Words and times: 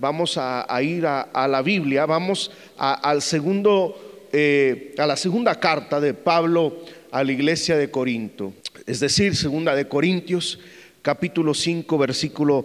Vamos 0.00 0.38
a, 0.38 0.82
ir 0.82 1.04
a, 1.04 1.46
la 1.46 1.60
Biblia, 1.60 2.06
vamos 2.06 2.50
al 2.78 3.20
segundo, 3.20 4.28
eh, 4.32 4.94
a 4.96 5.06
la 5.06 5.14
segunda 5.14 5.60
carta 5.60 6.00
de 6.00 6.14
Pablo 6.14 6.78
a 7.10 7.22
la 7.22 7.32
iglesia 7.32 7.76
de 7.76 7.90
Corinto, 7.90 8.54
es 8.86 9.00
decir, 9.00 9.36
segunda 9.36 9.74
de 9.74 9.88
Corintios, 9.88 10.58
capítulo 11.02 11.52
5, 11.52 11.98
versículo 11.98 12.64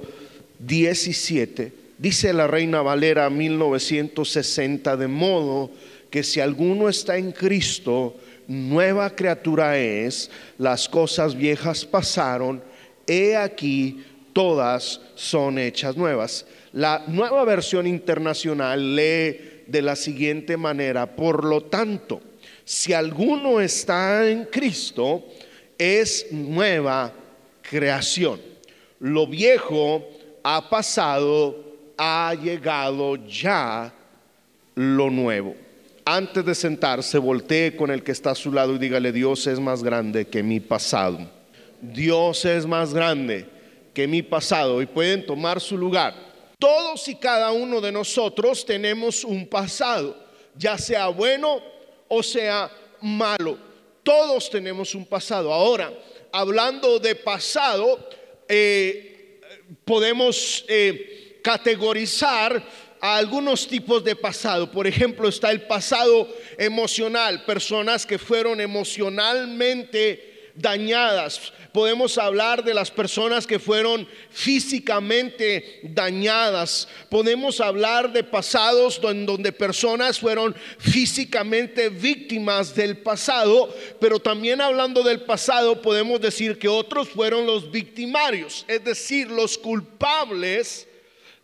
17. 0.59 1.73
Dice 1.98 2.31
la 2.31 2.48
Reina 2.48 2.81
Valera 2.81 3.30
1960, 3.30 4.95
de 4.95 5.08
modo 5.09 5.72
que 6.09 6.23
si 6.23 6.39
alguno 6.39 6.88
está 6.88 7.17
en 7.17 7.33
Cristo, 7.33 8.16
nueva 8.47 9.09
criatura 9.09 9.77
es, 9.77 10.31
las 10.58 10.88
cosas 10.88 11.36
viejas 11.36 11.83
pasaron, 11.83 12.63
he 13.08 13.36
aquí, 13.36 14.05
todas 14.35 14.99
son 15.16 15.57
hechas 15.57 15.95
nuevas. 15.95 16.45
La 16.73 17.05
nueva 17.07 17.45
versión 17.45 17.88
internacional 17.88 18.94
lee 18.94 19.64
de 19.66 19.81
la 19.81 19.95
siguiente 19.95 20.58
manera, 20.58 21.16
por 21.16 21.45
lo 21.45 21.61
tanto, 21.61 22.19
si 22.66 22.91
alguno 22.91 23.61
está 23.61 24.30
en 24.30 24.44
Cristo, 24.44 25.23
es 25.78 26.28
nueva 26.31 27.13
creación. 27.61 28.41
Lo 29.00 29.25
viejo 29.25 30.06
ha 30.44 30.69
pasado, 30.69 31.78
ha 31.97 32.36
llegado 32.36 33.16
ya 33.25 33.94
lo 34.75 35.09
nuevo. 35.09 35.56
Antes 36.03 36.44
de 36.44 36.56
sentarse, 36.56 37.17
voltee 37.19 37.78
con 37.78 37.89
el 37.89 38.03
que 38.03 38.11
está 38.11 38.31
a 38.31 38.36
su 38.36 38.52
lado 38.52 38.75
y 38.75 38.80
dígale, 38.80 39.13
Dios 39.13 39.47
es 39.47 39.61
más 39.61 39.81
grande 39.81 40.28
que 40.28 40.44
mi 40.44 40.59
pasado. 40.59 41.19
Dios 41.80 42.44
es 42.44 42.66
más 42.66 42.94
grande 42.94 43.55
que 43.95 44.07
mi 44.07 44.21
pasado 44.21 44.81
y 44.81 44.85
pueden 44.85 45.25
tomar 45.25 45.59
su 45.59 45.77
lugar. 45.77 46.13
Todos 46.59 47.07
y 47.07 47.15
cada 47.15 47.51
uno 47.51 47.79
de 47.81 47.91
nosotros 47.91 48.65
tenemos 48.65 49.23
un 49.23 49.47
pasado, 49.47 50.15
ya 50.53 50.77
sea 50.77 51.07
bueno 51.07 51.61
o 52.07 52.21
sea 52.21 52.69
malo. 53.01 53.57
Todos 54.03 54.49
tenemos 54.49 54.93
un 54.93 55.05
pasado. 55.05 55.51
Ahora, 55.51 55.91
hablando 56.31 56.99
de 56.99 57.16
pasado, 57.16 58.07
eh, 58.47 59.39
podemos 59.85 60.66
eh, 60.67 61.39
categorizar 61.41 62.63
a 62.99 63.17
algunos 63.17 63.67
tipos 63.67 64.03
de 64.03 64.16
pasado. 64.16 64.69
Por 64.69 64.88
ejemplo, 64.88 65.29
está 65.29 65.51
el 65.51 65.61
pasado 65.61 66.27
emocional, 66.57 67.45
personas 67.45 68.05
que 68.05 68.19
fueron 68.19 68.59
emocionalmente 68.59 70.34
dañadas, 70.56 71.53
podemos 71.73 72.17
hablar 72.17 72.64
de 72.64 72.73
las 72.73 72.89
personas 72.89 73.45
que 73.45 73.59
fueron 73.59 74.08
físicamente 74.30 75.81
dañadas, 75.84 76.88
podemos 77.09 77.59
hablar 77.59 78.12
de 78.14 78.23
pasados 78.23 79.00
donde 79.02 79.52
personas 79.52 80.20
fueron 80.20 80.56
físicamente 80.80 81.90
víctimas 81.90 82.74
del 82.74 82.97
pasado, 82.97 83.74
pero 84.00 84.19
también 84.19 84.62
hablando 84.62 85.03
del 85.03 85.22
pasado 85.22 85.81
podemos 85.81 86.22
decir 86.22 86.58
que 86.58 86.69
otros 86.69 87.09
fueron 87.09 87.46
los 87.46 87.69
victimarios, 87.69 88.63
es 88.68 88.84
decir, 88.84 89.29
los 89.29 89.58
culpables 89.58 90.88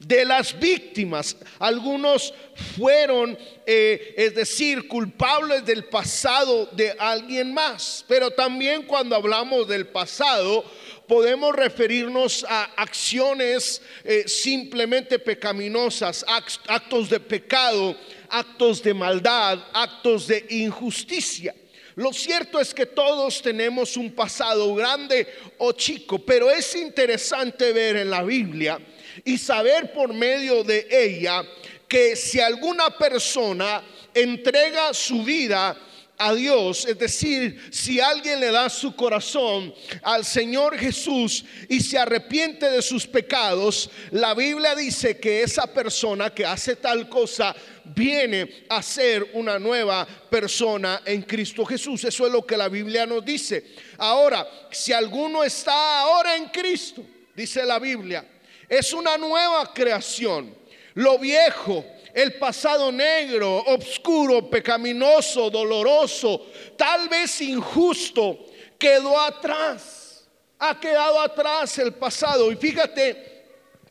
de 0.08 0.26
las 0.26 0.58
víctimas. 0.58 1.36
Algunos 1.60 2.34
fueron, 2.76 3.38
eh, 3.66 4.14
es 4.18 4.36
decir, 4.36 4.88
culpables 4.88 5.66
del 5.66 5.86
pasado 5.86 6.68
de 6.72 6.92
alguien 6.98 7.54
más. 7.54 8.04
Pero 8.08 8.32
también 8.32 8.84
cuando 8.84 9.16
hablamos 9.16 9.68
del 9.68 9.88
pasado, 9.88 10.66
podemos 11.08 11.56
referirnos 11.56 12.46
a 12.50 12.64
acciones 12.76 13.82
eh, 14.04 14.28
simplemente 14.28 15.20
pecaminosas, 15.20 16.26
actos 16.68 17.10
de 17.10 17.20
pecado, 17.20 17.96
actos 18.30 18.82
de 18.82 18.94
maldad, 18.94 19.60
actos 19.74 20.28
de 20.28 20.46
injusticia. 20.50 21.54
Lo 21.96 22.14
cierto 22.14 22.60
es 22.60 22.74
que 22.74 22.86
todos 22.86 23.42
tenemos 23.42 23.98
un 23.98 24.14
pasado 24.14 24.74
grande 24.74 25.28
o 25.58 25.74
chico, 25.74 26.20
pero 26.20 26.50
es 26.50 26.74
interesante 26.76 27.74
ver 27.74 27.98
en 27.98 28.10
la 28.10 28.24
Biblia 28.24 28.80
y 29.24 29.38
saber 29.38 29.94
por 29.94 30.14
medio 30.14 30.64
de 30.64 30.88
ella 30.90 31.44
que 31.88 32.16
si 32.16 32.40
alguna 32.40 32.90
persona 32.98 33.84
entrega 34.14 34.94
su 34.94 35.24
vida 35.24 35.78
a 36.22 36.36
Dios, 36.36 36.86
es 36.86 37.00
decir, 37.00 37.60
si 37.72 38.00
alguien 38.00 38.40
le 38.40 38.52
da 38.52 38.70
su 38.70 38.96
corazón 38.96 39.74
al 40.04 40.24
Señor 40.24 40.78
Jesús 40.78 41.44
y 41.68 41.80
se 41.82 41.98
arrepiente 41.98 42.70
de 42.70 42.84
sus 42.84 43.08
pecados, 43.08 43.90
la 44.12 44.36
Biblia 44.36 44.76
dice 44.76 45.20
que 45.20 45.42
esa 45.42 45.66
persona 45.66 46.30
que 46.30 46.46
hace 46.46 46.76
tal 46.76 47.10
cosa 47.10 47.56
viene 47.84 48.66
a 48.70 48.84
ser 48.84 49.32
una 49.34 49.58
nueva 49.58 50.08
persona 50.30 51.02
en 51.06 51.24
Cristo 51.24 51.66
Jesús. 51.66 52.04
Eso 52.04 52.28
es 52.28 52.32
lo 52.32 52.46
que 52.46 52.56
la 52.56 52.70
Biblia 52.70 53.08
nos 53.08 53.26
dice. 53.26 53.66
Ahora, 53.98 54.48
si 54.70 54.94
alguno 54.94 55.44
está 55.44 56.02
ahora 56.02 56.36
en 56.36 56.46
Cristo, 56.50 57.04
dice 57.36 57.66
la 57.66 57.80
Biblia, 57.80 58.24
es 58.72 58.94
una 58.94 59.18
nueva 59.18 59.74
creación. 59.74 60.56
Lo 60.94 61.20
viejo, 61.20 61.86
el 62.14 62.36
pasado 62.36 62.90
negro, 62.90 63.58
oscuro, 63.66 64.50
pecaminoso, 64.50 65.50
doloroso, 65.50 66.48
tal 66.78 67.10
vez 67.10 67.42
injusto, 67.42 68.46
quedó 68.80 69.20
atrás. 69.20 70.26
Ha 70.58 70.80
quedado 70.80 71.20
atrás 71.20 71.78
el 71.80 71.96
pasado. 71.96 72.50
Y 72.50 72.56
fíjate 72.56 73.44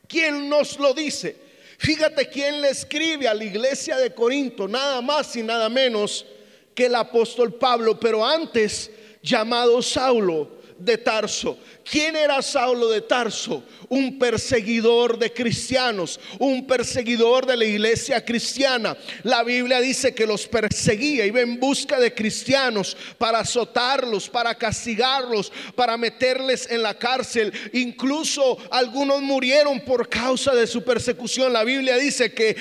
quién 0.08 0.48
nos 0.48 0.78
lo 0.78 0.94
dice. 0.94 1.36
Fíjate 1.76 2.30
quién 2.30 2.62
le 2.62 2.70
escribe 2.70 3.28
a 3.28 3.34
la 3.34 3.44
iglesia 3.44 3.98
de 3.98 4.14
Corinto, 4.14 4.66
nada 4.66 5.02
más 5.02 5.36
y 5.36 5.42
nada 5.42 5.68
menos 5.68 6.24
que 6.74 6.86
el 6.86 6.94
apóstol 6.94 7.52
Pablo, 7.52 8.00
pero 8.00 8.24
antes 8.24 8.90
llamado 9.22 9.82
Saulo 9.82 10.59
de 10.80 10.98
Tarso. 10.98 11.58
¿Quién 11.88 12.16
era 12.16 12.40
Saulo 12.42 12.88
de 12.88 13.02
Tarso? 13.02 13.62
Un 13.88 14.18
perseguidor 14.18 15.18
de 15.18 15.32
cristianos, 15.32 16.18
un 16.38 16.66
perseguidor 16.66 17.46
de 17.46 17.56
la 17.56 17.64
iglesia 17.64 18.24
cristiana. 18.24 18.96
La 19.22 19.42
Biblia 19.42 19.80
dice 19.80 20.14
que 20.14 20.26
los 20.26 20.46
perseguía, 20.46 21.26
iba 21.26 21.40
en 21.40 21.60
busca 21.60 22.00
de 22.00 22.14
cristianos 22.14 22.96
para 23.18 23.40
azotarlos, 23.40 24.28
para 24.28 24.54
castigarlos, 24.54 25.52
para 25.74 25.96
meterles 25.96 26.68
en 26.70 26.82
la 26.82 26.94
cárcel. 26.94 27.52
Incluso 27.72 28.58
algunos 28.70 29.20
murieron 29.20 29.80
por 29.80 30.08
causa 30.08 30.54
de 30.54 30.66
su 30.66 30.82
persecución. 30.82 31.52
La 31.52 31.64
Biblia 31.64 31.96
dice 31.96 32.32
que 32.32 32.56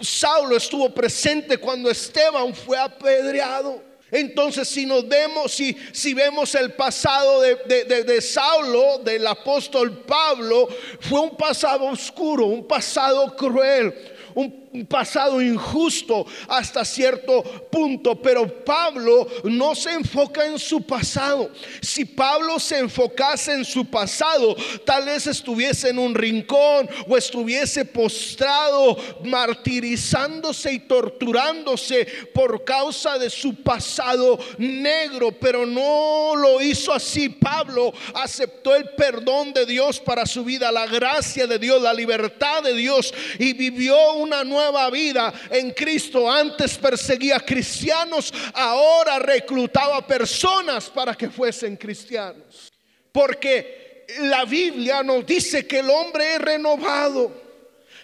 Saulo 0.00 0.56
estuvo 0.56 0.92
presente 0.92 1.58
cuando 1.58 1.90
Esteban 1.90 2.54
fue 2.54 2.78
apedreado. 2.78 3.93
Entonces, 4.14 4.68
si 4.68 4.86
nos 4.86 5.08
vemos, 5.08 5.52
si, 5.52 5.76
si 5.92 6.14
vemos 6.14 6.54
el 6.54 6.72
pasado 6.74 7.40
de, 7.40 7.56
de, 7.84 8.04
de, 8.04 8.20
Saulo, 8.20 8.98
del 8.98 9.26
apóstol 9.26 10.04
Pablo, 10.04 10.68
fue 11.00 11.18
un 11.18 11.36
pasado 11.36 11.86
oscuro, 11.86 12.46
un 12.46 12.64
pasado 12.64 13.34
cruel, 13.34 13.92
un 14.36 14.63
pasado 14.82 15.40
injusto 15.40 16.26
hasta 16.48 16.84
cierto 16.84 17.42
punto, 17.70 18.20
pero 18.20 18.64
Pablo 18.64 19.28
no 19.44 19.74
se 19.76 19.92
enfoca 19.92 20.44
en 20.44 20.58
su 20.58 20.82
pasado. 20.82 21.50
Si 21.80 22.04
Pablo 22.04 22.58
se 22.58 22.78
enfocase 22.78 23.52
en 23.52 23.64
su 23.64 23.84
pasado, 23.84 24.56
tal 24.84 25.04
vez 25.04 25.28
estuviese 25.28 25.90
en 25.90 25.98
un 26.00 26.14
rincón 26.14 26.88
o 27.08 27.16
estuviese 27.16 27.84
postrado, 27.84 28.96
martirizándose 29.22 30.72
y 30.72 30.80
torturándose 30.80 32.06
por 32.34 32.64
causa 32.64 33.18
de 33.18 33.30
su 33.30 33.54
pasado 33.62 34.38
negro, 34.58 35.30
pero 35.30 35.64
no 35.64 36.34
lo 36.34 36.60
hizo 36.60 36.92
así. 36.92 37.28
Pablo 37.28 37.92
aceptó 38.14 38.74
el 38.74 38.88
perdón 38.90 39.52
de 39.52 39.66
Dios 39.66 40.00
para 40.00 40.26
su 40.26 40.44
vida, 40.44 40.72
la 40.72 40.86
gracia 40.86 41.46
de 41.46 41.58
Dios, 41.58 41.80
la 41.80 41.94
libertad 41.94 42.62
de 42.62 42.74
Dios 42.74 43.14
y 43.38 43.52
vivió 43.52 44.14
una 44.14 44.42
nueva 44.42 44.63
vida 44.90 45.32
en 45.50 45.70
Cristo. 45.72 46.30
Antes 46.30 46.76
perseguía 46.78 47.40
cristianos, 47.40 48.32
ahora 48.52 49.18
reclutaba 49.18 50.06
personas 50.06 50.90
para 50.90 51.14
que 51.14 51.30
fuesen 51.30 51.76
cristianos. 51.76 52.72
Porque 53.12 54.04
la 54.20 54.44
Biblia 54.44 55.02
nos 55.02 55.24
dice 55.24 55.66
que 55.66 55.78
el 55.78 55.90
hombre 55.90 56.34
es 56.34 56.40
renovado. 56.40 57.42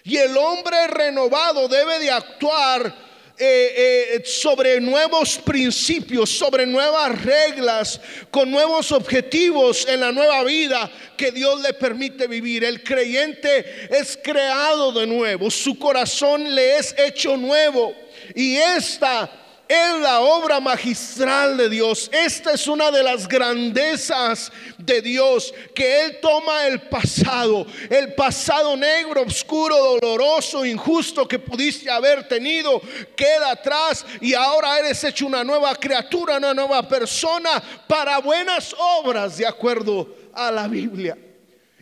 Y 0.05 0.17
el 0.17 0.37
hombre 0.37 0.87
renovado 0.87 1.69
debe 1.69 1.99
de 1.99 2.11
actuar 2.11 3.10
eh, 3.43 4.17
eh, 4.17 4.23
sobre 4.25 4.81
nuevos 4.81 5.39
principios, 5.39 6.29
sobre 6.29 6.67
nuevas 6.67 7.25
reglas, 7.25 8.01
con 8.31 8.51
nuevos 8.51 8.93
objetivos 8.93 9.89
en 9.89 10.01
la 10.01 10.13
nueva 10.13 10.45
vida 10.45 10.91
que 11.17 11.33
Dios 11.33 11.61
le 11.63 11.73
permite 11.73 12.27
vivir. 12.27 12.65
El 12.65 12.83
creyente 12.83 13.89
es 13.91 14.19
creado 14.23 14.93
de 14.93 15.07
nuevo, 15.07 15.51
su 15.51 15.79
corazón 15.79 16.55
le 16.55 16.77
es 16.77 16.95
hecho 16.99 17.37
nuevo. 17.37 17.95
Y 18.35 18.57
esta 18.57 19.31
es 19.71 20.01
la 20.01 20.19
obra 20.19 20.59
magistral 20.59 21.57
de 21.57 21.69
Dios. 21.69 22.11
Esta 22.13 22.55
es 22.55 22.67
una 22.67 22.91
de 22.91 23.05
las 23.05 23.29
grandezas 23.29 24.51
de 24.77 25.01
Dios, 25.01 25.55
que 25.73 26.07
Él 26.07 26.19
toma 26.21 26.67
el 26.67 26.81
pasado, 26.89 27.65
el 27.89 28.13
pasado 28.15 28.77
negro, 28.77 29.23
oscuro, 29.23 29.77
doloroso, 29.77 30.65
injusto 30.65 31.29
que 31.29 31.39
pudiste 31.39 31.89
haber 31.89 32.27
tenido, 32.27 32.83
queda 33.15 33.53
atrás 33.53 34.05
y 34.21 34.35
ahora 34.35 34.77
eres 34.81 35.05
hecho 35.05 35.25
una 35.25 35.45
nueva 35.45 35.73
criatura, 35.77 36.39
una 36.39 36.53
nueva 36.53 36.89
persona 36.89 37.63
para 37.87 38.19
buenas 38.19 38.75
obras, 38.77 39.37
de 39.37 39.47
acuerdo 39.47 40.17
a 40.35 40.51
la 40.51 40.67
Biblia. 40.67 41.17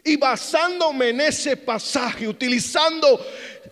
Y 0.04 0.16
basándome 0.16 1.08
en 1.08 1.22
ese 1.22 1.56
pasaje, 1.56 2.28
utilizando 2.28 3.18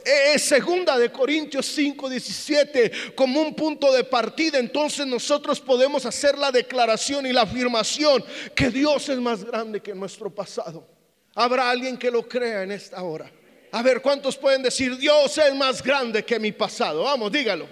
es 0.06 0.44
segunda 0.44 0.96
de 0.96 1.10
Corintios 1.10 1.66
5, 1.66 2.08
17 2.08 2.92
como 3.16 3.42
un 3.42 3.54
punto 3.54 3.92
de 3.92 4.04
partida, 4.04 4.58
entonces 4.58 5.04
nosotros 5.04 5.58
podemos 5.58 6.06
hacer 6.06 6.38
la 6.38 6.52
declaración 6.52 7.26
y 7.26 7.32
la 7.32 7.42
afirmación 7.42 8.24
que 8.54 8.70
Dios 8.70 9.08
es 9.08 9.18
más 9.18 9.44
grande 9.44 9.80
que 9.80 9.94
nuestro 9.94 10.32
pasado. 10.32 10.86
Habrá 11.34 11.68
alguien 11.68 11.96
que 11.96 12.10
lo 12.10 12.28
crea 12.28 12.62
en 12.62 12.70
esta 12.70 13.02
hora. 13.02 13.30
A 13.72 13.82
ver, 13.82 14.00
¿cuántos 14.00 14.36
pueden 14.36 14.62
decir 14.62 14.96
Dios 14.96 15.36
es 15.38 15.54
más 15.56 15.82
grande 15.82 16.24
que 16.24 16.38
mi 16.38 16.52
pasado? 16.52 17.02
Vamos, 17.02 17.32
dígalo. 17.32 17.66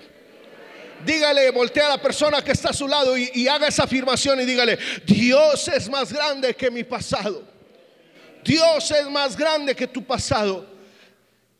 Dígale, 1.06 1.50
voltea 1.52 1.86
a 1.86 1.90
la 1.90 2.02
persona 2.02 2.42
que 2.42 2.52
está 2.52 2.70
a 2.70 2.72
su 2.72 2.88
lado 2.88 3.16
y 3.16 3.46
haga 3.46 3.68
esa 3.68 3.84
afirmación 3.84 4.40
y 4.40 4.44
dígale, 4.44 4.76
Dios 5.06 5.68
es 5.68 5.88
más 5.88 6.12
grande 6.12 6.54
que 6.54 6.70
mi 6.70 6.82
pasado. 6.82 7.44
Dios 8.42 8.90
es 8.90 9.08
más 9.08 9.36
grande 9.36 9.74
que 9.76 9.86
tu 9.86 10.02
pasado. 10.02 10.73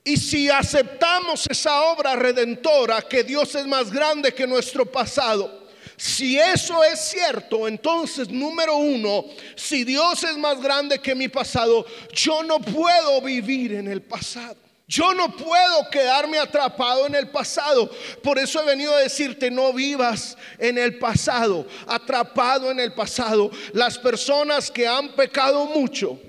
Y 0.05 0.19
si 0.19 0.51
aceptamos 0.51 1.47
esa 1.51 1.83
obra 1.85 2.15
redentora, 2.15 3.01
que 3.01 3.25
Dios 3.25 3.55
es 3.55 3.67
más 3.67 3.91
grande 3.91 4.35
que 4.35 4.47
nuestro 4.47 4.85
pasado, 4.85 5.65
si 5.97 6.39
eso 6.39 6.85
es 6.85 7.01
cierto, 7.01 7.67
entonces 7.67 8.29
número 8.29 8.77
uno, 8.77 9.25
si 9.57 9.83
Dios 9.83 10.23
es 10.25 10.37
más 10.37 10.61
grande 10.61 10.99
que 10.99 11.15
mi 11.15 11.29
pasado, 11.29 11.87
yo 12.13 12.43
no 12.43 12.59
puedo 12.59 13.23
vivir 13.23 13.73
en 13.73 13.89
el 13.89 14.03
pasado. 14.03 14.57
Yo 14.87 15.15
no 15.15 15.35
puedo 15.35 15.89
quedarme 15.91 16.39
atrapado 16.39 17.07
en 17.07 17.15
el 17.15 17.31
pasado. 17.31 17.91
Por 18.23 18.39
eso 18.39 18.63
he 18.63 18.67
venido 18.67 18.95
a 18.95 19.01
decirte, 19.01 19.51
no 19.51 19.73
vivas 19.73 20.37
en 20.59 20.77
el 20.77 20.99
pasado, 20.99 21.67
atrapado 21.87 22.71
en 22.71 22.79
el 22.79 22.93
pasado. 22.93 23.51
Las 23.73 23.99
personas 23.99 24.71
que 24.71 24.87
han 24.87 25.15
pecado 25.15 25.65
mucho, 25.65 26.21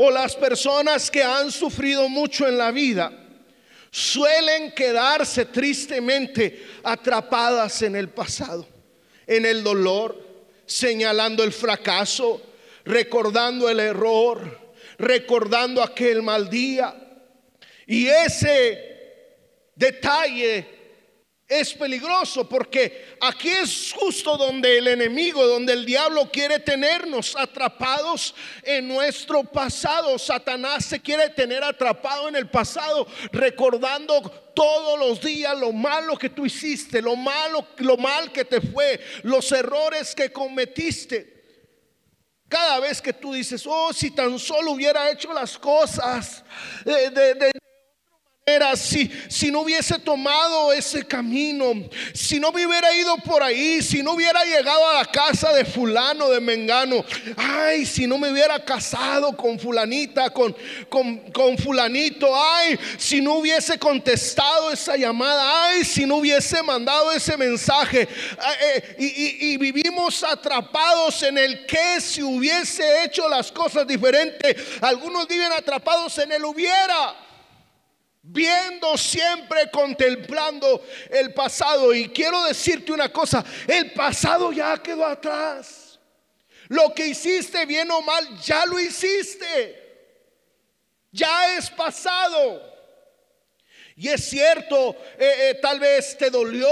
o 0.00 0.12
las 0.12 0.36
personas 0.36 1.10
que 1.10 1.24
han 1.24 1.50
sufrido 1.50 2.08
mucho 2.08 2.46
en 2.46 2.56
la 2.56 2.70
vida 2.70 3.10
suelen 3.90 4.70
quedarse 4.70 5.46
tristemente 5.46 6.64
atrapadas 6.84 7.82
en 7.82 7.96
el 7.96 8.08
pasado, 8.08 8.64
en 9.26 9.44
el 9.44 9.64
dolor, 9.64 10.16
señalando 10.66 11.42
el 11.42 11.52
fracaso, 11.52 12.40
recordando 12.84 13.68
el 13.68 13.80
error, 13.80 14.72
recordando 14.98 15.82
aquel 15.82 16.22
mal 16.22 16.48
día. 16.48 16.94
Y 17.84 18.06
ese 18.06 19.24
detalle 19.74 20.77
es 21.48 21.72
peligroso 21.72 22.46
porque 22.46 23.16
aquí 23.22 23.48
es 23.48 23.94
justo 23.98 24.36
donde 24.36 24.76
el 24.76 24.86
enemigo, 24.86 25.46
donde 25.46 25.72
el 25.72 25.86
diablo 25.86 26.30
quiere 26.30 26.58
tenernos 26.58 27.34
atrapados 27.34 28.34
en 28.62 28.86
nuestro 28.86 29.42
pasado. 29.44 30.18
Satanás 30.18 30.84
se 30.84 31.00
quiere 31.00 31.30
tener 31.30 31.64
atrapado 31.64 32.28
en 32.28 32.36
el 32.36 32.50
pasado, 32.50 33.06
recordando 33.32 34.20
todos 34.54 34.98
los 34.98 35.22
días 35.22 35.58
lo 35.58 35.72
malo 35.72 36.18
que 36.18 36.28
tú 36.28 36.44
hiciste, 36.44 37.00
lo 37.00 37.16
malo, 37.16 37.66
lo 37.78 37.96
mal 37.96 38.30
que 38.30 38.44
te 38.44 38.60
fue, 38.60 39.00
los 39.22 39.50
errores 39.50 40.14
que 40.14 40.30
cometiste. 40.30 41.38
Cada 42.46 42.80
vez 42.80 43.00
que 43.00 43.14
tú 43.14 43.32
dices, 43.32 43.64
oh, 43.66 43.92
si 43.94 44.10
tan 44.10 44.38
solo 44.38 44.72
hubiera 44.72 45.10
hecho 45.10 45.32
las 45.32 45.58
cosas 45.58 46.44
de, 46.84 47.10
de, 47.10 47.52
si, 48.76 49.10
si 49.28 49.50
no 49.50 49.60
hubiese 49.60 49.98
tomado 49.98 50.72
ese 50.72 51.04
camino, 51.04 51.88
si 52.14 52.40
no 52.40 52.50
me 52.50 52.66
hubiera 52.66 52.94
ido 52.94 53.16
por 53.18 53.42
ahí, 53.42 53.82
si 53.82 54.02
no 54.02 54.12
hubiera 54.12 54.44
llegado 54.44 54.88
a 54.88 54.94
la 54.94 55.04
casa 55.04 55.52
de 55.52 55.64
fulano, 55.64 56.30
de 56.30 56.40
Mengano, 56.40 57.04
ay, 57.36 57.84
si 57.84 58.06
no 58.06 58.18
me 58.18 58.30
hubiera 58.30 58.64
casado 58.64 59.36
con 59.36 59.58
fulanita, 59.58 60.30
con, 60.30 60.56
con, 60.88 61.58
fulanito, 61.58 62.28
ay, 62.34 62.78
si 62.96 63.20
no 63.20 63.34
hubiese 63.34 63.78
contestado 63.78 64.70
esa 64.70 64.96
llamada, 64.96 65.66
ay, 65.68 65.84
si 65.84 66.06
no 66.06 66.16
hubiese 66.16 66.62
mandado 66.62 67.12
ese 67.12 67.36
mensaje, 67.36 68.08
eh, 68.62 68.96
y, 68.98 69.52
y 69.52 69.56
vivimos 69.56 70.22
atrapados 70.24 71.22
en 71.22 71.38
el 71.38 71.66
que 71.66 72.00
si 72.00 72.22
hubiese 72.22 73.04
hecho 73.04 73.28
las 73.28 73.52
cosas 73.52 73.86
diferentes, 73.86 74.56
algunos 74.80 75.28
viven 75.28 75.52
atrapados 75.52 76.16
en 76.18 76.32
el 76.32 76.44
hubiera 76.44 77.27
viendo 78.30 78.96
siempre, 78.96 79.70
contemplando 79.70 80.84
el 81.10 81.32
pasado. 81.32 81.94
Y 81.94 82.08
quiero 82.10 82.44
decirte 82.44 82.92
una 82.92 83.10
cosa, 83.10 83.44
el 83.66 83.92
pasado 83.92 84.52
ya 84.52 84.76
quedó 84.82 85.06
atrás. 85.06 85.98
Lo 86.68 86.92
que 86.94 87.06
hiciste 87.06 87.64
bien 87.64 87.90
o 87.90 88.02
mal, 88.02 88.38
ya 88.40 88.66
lo 88.66 88.78
hiciste. 88.78 89.86
Ya 91.10 91.56
es 91.56 91.70
pasado. 91.70 92.77
Y 94.00 94.06
es 94.06 94.28
cierto, 94.28 94.94
eh, 95.18 95.50
eh, 95.50 95.58
tal 95.60 95.80
vez 95.80 96.16
te 96.16 96.30
dolió, 96.30 96.68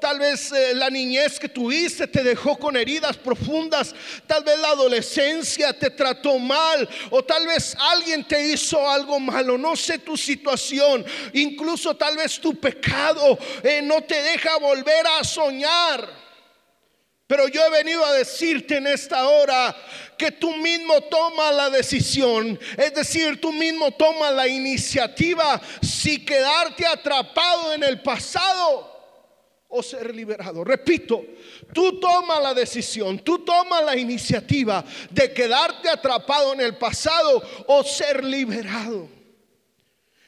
tal 0.00 0.18
vez 0.18 0.50
eh, 0.52 0.74
la 0.74 0.88
niñez 0.88 1.38
que 1.38 1.50
tuviste 1.50 2.06
te 2.06 2.22
dejó 2.22 2.58
con 2.58 2.78
heridas 2.78 3.18
profundas, 3.18 3.94
tal 4.26 4.42
vez 4.42 4.58
la 4.58 4.68
adolescencia 4.68 5.78
te 5.78 5.90
trató 5.90 6.38
mal 6.38 6.88
o 7.10 7.22
tal 7.22 7.46
vez 7.46 7.76
alguien 7.78 8.24
te 8.26 8.42
hizo 8.48 8.88
algo 8.88 9.20
malo, 9.20 9.58
no 9.58 9.76
sé 9.76 9.98
tu 9.98 10.16
situación, 10.16 11.04
incluso 11.34 11.94
tal 11.94 12.16
vez 12.16 12.40
tu 12.40 12.58
pecado 12.58 13.38
no 13.82 14.00
te 14.04 14.22
deja 14.22 14.56
volver 14.56 15.06
a 15.20 15.24
soñar. 15.24 16.21
Pero 17.32 17.48
yo 17.48 17.64
he 17.64 17.70
venido 17.70 18.04
a 18.04 18.12
decirte 18.12 18.76
en 18.76 18.86
esta 18.86 19.26
hora 19.26 19.74
que 20.18 20.32
tú 20.32 20.54
mismo 20.54 21.00
tomas 21.00 21.54
la 21.54 21.70
decisión, 21.70 22.60
es 22.76 22.92
decir, 22.92 23.40
tú 23.40 23.50
mismo 23.50 23.90
tomas 23.92 24.34
la 24.34 24.46
iniciativa 24.46 25.58
si 25.80 26.26
quedarte 26.26 26.84
atrapado 26.84 27.72
en 27.72 27.84
el 27.84 28.02
pasado 28.02 28.86
o 29.66 29.82
ser 29.82 30.14
liberado. 30.14 30.62
Repito, 30.62 31.24
tú 31.72 31.98
tomas 31.98 32.42
la 32.42 32.52
decisión, 32.52 33.18
tú 33.20 33.38
tomas 33.38 33.82
la 33.82 33.96
iniciativa 33.96 34.84
de 35.08 35.32
quedarte 35.32 35.88
atrapado 35.88 36.52
en 36.52 36.60
el 36.60 36.76
pasado 36.76 37.42
o 37.66 37.82
ser 37.82 38.22
liberado. 38.22 39.08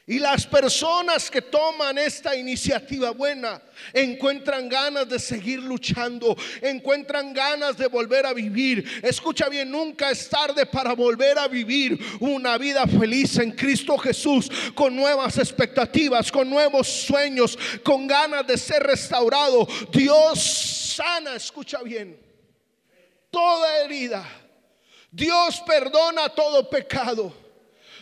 Y 0.07 0.19
las 0.19 0.45
personas 0.45 1.31
que 1.31 1.41
toman 1.41 1.97
esta 1.97 2.35
iniciativa 2.35 3.09
buena 3.09 3.59
encuentran 3.91 4.69
ganas 4.69 5.09
de 5.09 5.17
seguir 5.17 5.63
luchando, 5.63 6.37
encuentran 6.61 7.33
ganas 7.33 7.75
de 7.75 7.87
volver 7.87 8.27
a 8.27 8.33
vivir. 8.33 9.01
Escucha 9.01 9.49
bien, 9.49 9.71
nunca 9.71 10.11
es 10.11 10.29
tarde 10.29 10.67
para 10.67 10.93
volver 10.93 11.39
a 11.39 11.47
vivir 11.47 11.99
una 12.19 12.55
vida 12.59 12.85
feliz 12.85 13.39
en 13.39 13.53
Cristo 13.53 13.97
Jesús, 13.97 14.47
con 14.75 14.95
nuevas 14.95 15.39
expectativas, 15.39 16.31
con 16.31 16.51
nuevos 16.51 16.87
sueños, 16.87 17.57
con 17.83 18.05
ganas 18.05 18.45
de 18.45 18.59
ser 18.59 18.83
restaurado. 18.83 19.67
Dios 19.91 20.39
sana, 20.95 21.33
escucha 21.33 21.81
bien, 21.81 22.15
toda 23.31 23.79
herida. 23.79 24.23
Dios 25.09 25.63
perdona 25.65 26.29
todo 26.29 26.69
pecado. 26.69 27.44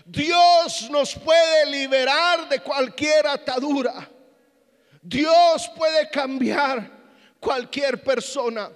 Dios 0.05 0.89
nos 0.89 1.15
puede 1.15 1.65
liberar 1.67 2.49
de 2.49 2.59
cualquier 2.59 3.27
atadura. 3.27 4.09
Dios 5.01 5.69
puede 5.75 6.09
cambiar 6.09 6.89
cualquier 7.39 8.01
persona. 8.03 8.69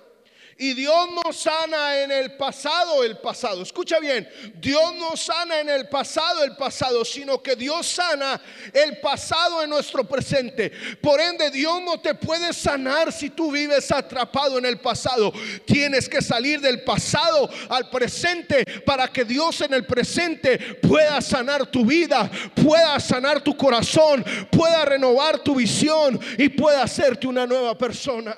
Y 0.60 0.74
Dios 0.74 1.10
no 1.14 1.32
sana 1.32 2.02
en 2.02 2.12
el 2.12 2.36
pasado 2.36 3.04
el 3.04 3.18
pasado. 3.18 3.62
Escucha 3.62 4.00
bien, 4.00 4.28
Dios 4.56 4.96
no 4.96 5.16
sana 5.16 5.60
en 5.60 5.70
el 5.70 5.88
pasado 5.88 6.44
el 6.44 6.56
pasado, 6.56 7.06
sino 7.06 7.44
que 7.44 7.56
Dios 7.56 7.86
sana 7.86 8.42
el 8.74 9.00
pasado 9.00 9.62
en 9.62 9.70
nuestro 9.70 10.04
presente. 10.04 10.72
Por 11.00 11.22
ende, 11.22 11.52
Dios 11.52 11.80
no 11.84 12.00
te 12.00 12.16
puede 12.16 12.54
sanar 12.54 13.12
si 13.12 13.30
tú 13.30 13.52
vives 13.52 13.92
atrapado 13.92 14.58
en 14.58 14.66
el 14.66 14.80
pasado. 14.80 15.32
Tienes 15.66 16.10
que 16.10 16.24
salir 16.24 16.60
del 16.60 16.84
pasado 16.84 17.48
al 17.70 17.92
presente 17.92 18.64
para 18.84 19.08
que 19.08 19.26
Dios 19.26 19.62
en 19.62 19.76
el 19.76 19.86
presente 19.86 20.58
pueda 20.82 21.22
sanar 21.22 21.68
tu 21.68 21.86
vida, 21.86 22.32
pueda 22.56 23.00
sanar 23.00 23.42
tu 23.42 23.56
corazón, 23.56 24.26
pueda 24.52 24.86
renovar 24.86 25.38
tu 25.38 25.54
visión 25.54 26.20
y 26.40 26.50
pueda 26.50 26.82
hacerte 26.82 27.28
una 27.28 27.46
nueva 27.46 27.78
persona. 27.78 28.36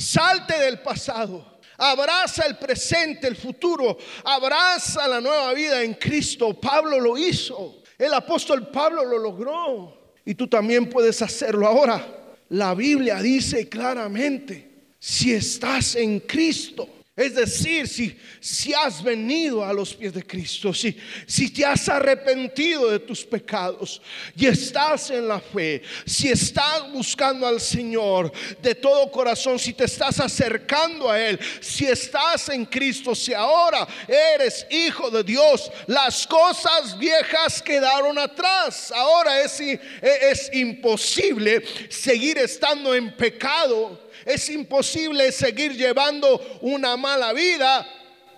Salte 0.00 0.58
del 0.58 0.78
pasado. 0.80 1.60
Abraza 1.76 2.46
el 2.46 2.56
presente, 2.56 3.28
el 3.28 3.36
futuro. 3.36 3.98
Abraza 4.24 5.06
la 5.06 5.20
nueva 5.20 5.52
vida 5.52 5.82
en 5.82 5.92
Cristo. 5.92 6.58
Pablo 6.58 6.98
lo 6.98 7.18
hizo. 7.18 7.82
El 7.98 8.14
apóstol 8.14 8.68
Pablo 8.68 9.04
lo 9.04 9.18
logró. 9.18 10.14
Y 10.24 10.34
tú 10.34 10.48
también 10.48 10.88
puedes 10.88 11.20
hacerlo. 11.20 11.66
Ahora, 11.66 12.34
la 12.48 12.74
Biblia 12.74 13.20
dice 13.20 13.68
claramente, 13.68 14.70
si 14.98 15.34
estás 15.34 15.96
en 15.96 16.20
Cristo, 16.20 16.88
es 17.16 17.34
decir, 17.34 17.88
si, 17.88 18.16
si 18.40 18.72
has 18.72 19.02
venido 19.02 19.64
a 19.64 19.72
los 19.72 19.92
pies 19.92 20.14
de 20.14 20.24
Cristo, 20.24 20.72
si, 20.72 20.96
si 21.26 21.52
te 21.52 21.64
has 21.64 21.88
arrepentido 21.88 22.88
de 22.88 23.00
tus 23.00 23.24
pecados 23.24 24.00
y 24.36 24.46
estás 24.46 25.10
en 25.10 25.26
la 25.26 25.40
fe, 25.40 25.82
si 26.06 26.30
estás 26.30 26.90
buscando 26.92 27.46
al 27.46 27.60
Señor 27.60 28.32
de 28.62 28.76
todo 28.76 29.10
corazón, 29.10 29.58
si 29.58 29.72
te 29.72 29.84
estás 29.84 30.20
acercando 30.20 31.10
a 31.10 31.20
Él, 31.20 31.38
si 31.60 31.84
estás 31.84 32.48
en 32.48 32.64
Cristo, 32.64 33.14
si 33.14 33.34
ahora 33.34 33.86
eres 34.06 34.64
hijo 34.70 35.10
de 35.10 35.24
Dios, 35.24 35.70
las 35.88 36.24
cosas 36.28 36.96
viejas 36.96 37.60
quedaron 37.60 38.18
atrás. 38.18 38.92
Ahora 38.92 39.42
es, 39.42 39.60
es 39.60 40.50
imposible 40.54 41.64
seguir 41.90 42.38
estando 42.38 42.94
en 42.94 43.14
pecado 43.16 44.09
es 44.24 44.48
imposible 44.50 45.32
seguir 45.32 45.72
llevando 45.72 46.58
una 46.60 46.96
mala 46.96 47.32
vida 47.32 47.86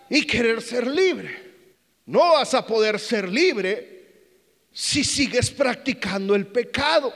y 0.08 0.26
querer 0.26 0.60
ser 0.62 0.86
libre. 0.86 1.42
No 2.06 2.32
vas 2.32 2.54
a 2.54 2.66
poder 2.66 2.98
ser 2.98 3.28
libre 3.28 3.92
si 4.72 5.04
sigues 5.04 5.50
practicando 5.50 6.34
el 6.34 6.46
pecado. 6.46 7.12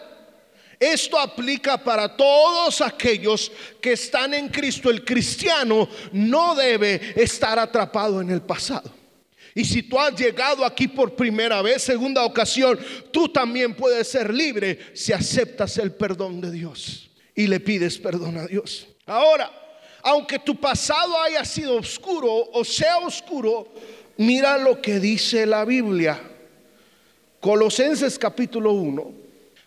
Esto 0.79 1.19
aplica 1.19 1.83
para 1.83 2.17
todos 2.17 2.81
aquellos 2.83 3.51
que 3.81 3.93
están 3.93 4.35
en 4.35 4.49
Cristo. 4.49 4.91
El 4.91 5.05
cristiano 5.05 5.89
no 6.13 6.55
debe 6.55 7.15
estar 7.17 7.59
atrapado 7.59 8.21
en 8.21 8.31
el 8.31 8.43
pasado. 8.43 8.93
Y 9.55 9.65
si 9.65 9.83
tú 9.83 9.99
has 9.99 10.15
llegado 10.15 10.67
aquí 10.67 10.87
por 10.87 11.17
primera 11.17 11.63
vez, 11.63 11.83
segunda 11.83 12.23
ocasión, 12.25 12.79
tú 13.11 13.27
también 13.29 13.75
puedes 13.75 14.07
ser 14.07 14.35
libre 14.35 14.79
si 14.93 15.15
aceptas 15.15 15.79
el 15.79 15.93
perdón 15.93 16.43
de 16.43 16.51
Dios 16.51 17.06
y 17.37 17.47
le 17.47 17.61
pides 17.61 17.99
perdón 17.99 18.39
a 18.39 18.47
Dios. 18.47 18.89
Ahora, 19.05 19.53
aunque 20.03 20.39
tu 20.39 20.57
pasado 20.57 21.21
haya 21.21 21.45
sido 21.45 21.77
oscuro 21.77 22.49
o 22.53 22.65
sea 22.65 22.99
oscuro, 22.99 23.69
mira 24.17 24.57
lo 24.57 24.81
que 24.81 24.99
dice 24.99 25.47
la 25.47 25.65
Biblia. 25.65 26.21
Colosenses 27.39 28.19
capítulo 28.19 28.73
1, 28.73 29.13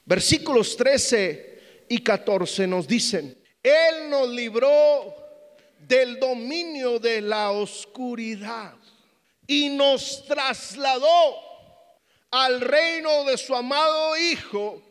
versículos 0.03 0.75
13 0.75 1.85
y 1.87 1.99
14 1.99 2.67
nos 2.67 2.87
dicen, 2.87 3.37
Él 3.61 4.09
nos 4.09 4.27
libró 4.29 5.15
del 5.87 6.19
dominio 6.19 6.99
de 6.99 7.21
la 7.21 7.51
oscuridad 7.51 8.73
y 9.45 9.69
nos 9.69 10.25
trasladó 10.25 11.35
al 12.31 12.61
reino 12.61 13.23
de 13.25 13.37
su 13.37 13.55
amado 13.55 14.17
Hijo 14.17 14.81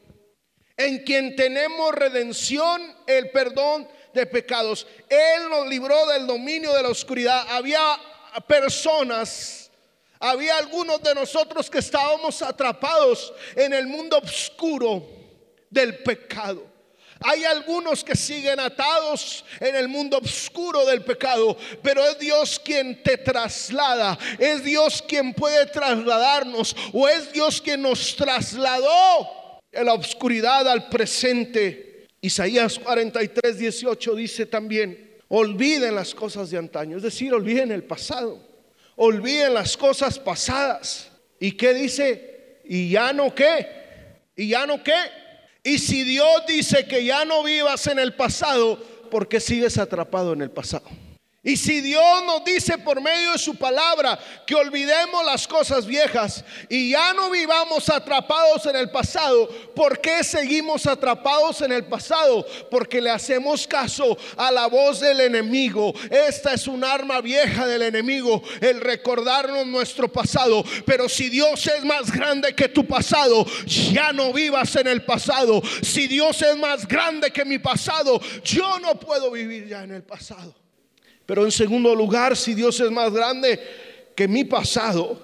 en 0.79 1.03
quien 1.03 1.35
tenemos 1.35 1.93
redención, 1.93 2.81
el 3.07 3.31
perdón 3.31 3.89
de 4.15 4.25
pecados. 4.27 4.87
Él 5.09 5.51
nos 5.51 5.67
libró 5.67 6.07
del 6.07 6.27
dominio 6.27 6.73
de 6.73 6.85
la 6.85 6.89
oscuridad. 6.89 7.45
Había 7.51 7.99
personas, 8.47 9.71
había 10.21 10.57
algunos 10.57 11.03
de 11.03 11.17
nosotros 11.17 11.69
que 11.69 11.81
estábamos 11.81 12.41
atrapados 12.43 13.35
en 13.57 13.75
el 13.75 13.89
mundo 13.89 14.19
oscuro 14.19 15.05
del 15.69 15.99
pecado. 15.99 16.65
Hay 17.21 17.45
algunos 17.45 18.05
que 18.05 18.15
siguen 18.15 18.61
atados 18.61 19.45
en 19.59 19.75
el 19.75 19.89
mundo 19.89 20.19
oscuro 20.19 20.87
del 20.87 21.03
pecado, 21.03 21.59
pero 21.83 22.07
es 22.07 22.17
Dios 22.21 22.61
quien 22.65 23.03
te 23.03 23.17
traslada, 23.17 24.17
es 24.39 24.63
Dios 24.63 25.03
quien 25.03 25.35
puede 25.35 25.67
trasladarnos 25.67 26.77
o 26.93 27.09
es 27.09 27.33
Dios 27.33 27.61
quien 27.61 27.83
nos 27.83 28.15
trasladó 28.15 29.38
la 29.85 29.95
oscuridad 29.95 30.69
al 30.69 30.89
presente. 30.89 32.07
Isaías 32.21 32.79
43, 32.79 33.59
18 33.59 34.15
dice 34.15 34.47
también, 34.47 35.17
olviden 35.29 35.95
las 35.95 36.15
cosas 36.15 36.51
de 36.51 36.59
antaño, 36.59 36.97
es 36.97 37.03
decir, 37.03 37.33
olviden 37.33 37.71
el 37.71 37.85
pasado, 37.85 38.41
olviden 38.97 39.55
las 39.55 39.77
cosas 39.77 40.19
pasadas. 40.19 41.11
¿Y 41.39 41.53
qué 41.53 41.75
dice? 41.75 42.59
¿Y 42.65 42.91
ya 42.91 43.13
no 43.13 43.35
qué? 43.35 43.67
¿Y 44.35 44.49
ya 44.49 44.67
no 44.67 44.83
qué? 44.83 44.95
Y 45.63 45.79
si 45.79 46.03
Dios 46.05 46.45
dice 46.47 46.87
que 46.87 47.05
ya 47.05 47.25
no 47.25 47.43
vivas 47.45 47.87
en 47.87 47.99
el 47.99 48.15
pasado, 48.15 48.79
¿por 49.11 49.29
qué 49.29 49.39
sigues 49.39 49.79
atrapado 49.79 50.33
en 50.33 50.43
el 50.43 50.51
pasado? 50.51 50.89
Y 51.45 51.57
si 51.57 51.81
Dios 51.81 52.25
nos 52.25 52.45
dice 52.45 52.79
por 52.79 53.01
medio 53.01 53.31
de 53.31 53.39
su 53.39 53.55
palabra 53.55 54.19
que 54.45 54.57
olvidemos 54.57 55.25
las 55.25 55.47
cosas 55.47 55.87
viejas 55.87 56.45
y 56.69 56.91
ya 56.91 57.15
no 57.15 57.31
vivamos 57.31 57.89
atrapados 57.89 58.67
en 58.67 58.75
el 58.75 58.91
pasado, 58.91 59.49
¿por 59.73 60.01
qué 60.01 60.25
seguimos 60.25 60.85
atrapados 60.89 61.63
en 61.63 61.71
el 61.71 61.85
pasado? 61.85 62.45
Porque 62.69 63.01
le 63.01 63.11
hacemos 63.11 63.69
caso 63.69 64.19
a 64.37 64.51
la 64.51 64.67
voz 64.67 64.99
del 64.99 65.21
enemigo. 65.21 65.95
Esta 66.11 66.55
es 66.55 66.67
un 66.67 66.83
arma 66.83 67.21
vieja 67.21 67.69
del 67.69 67.83
enemigo, 67.83 68.43
el 68.61 68.81
recordarnos 68.81 69.65
nuestro 69.65 70.09
pasado. 70.09 70.65
Pero 70.85 71.09
si 71.09 71.29
Dios 71.29 71.65
es 71.69 71.85
más 71.85 72.11
grande 72.11 72.53
que 72.53 72.69
tu 72.69 72.85
pasado, 72.85 73.47
ya 73.65 74.13
no 74.13 74.33
vivas 74.33 74.75
en 74.75 74.89
el 74.89 75.05
pasado. 75.05 75.63
Si 75.83 76.09
Dios 76.09 76.43
es 76.43 76.57
más 76.57 76.89
grande 76.89 77.31
que 77.31 77.45
mi 77.45 77.61
pasado, 77.61 78.21
yo 78.43 78.81
no 78.81 78.99
puedo 78.99 79.31
vivir 79.31 79.69
ya 79.69 79.85
en 79.85 79.93
el 79.93 80.03
pasado. 80.03 80.68
Pero 81.29 81.45
en 81.45 81.53
segundo 81.53 81.95
lugar, 81.95 82.35
si 82.39 82.55
Dios 82.55 82.81
es 82.81 82.91
más 82.91 83.13
grande 83.13 83.61
que 84.17 84.27
mi 84.27 84.45
pasado, 84.45 85.21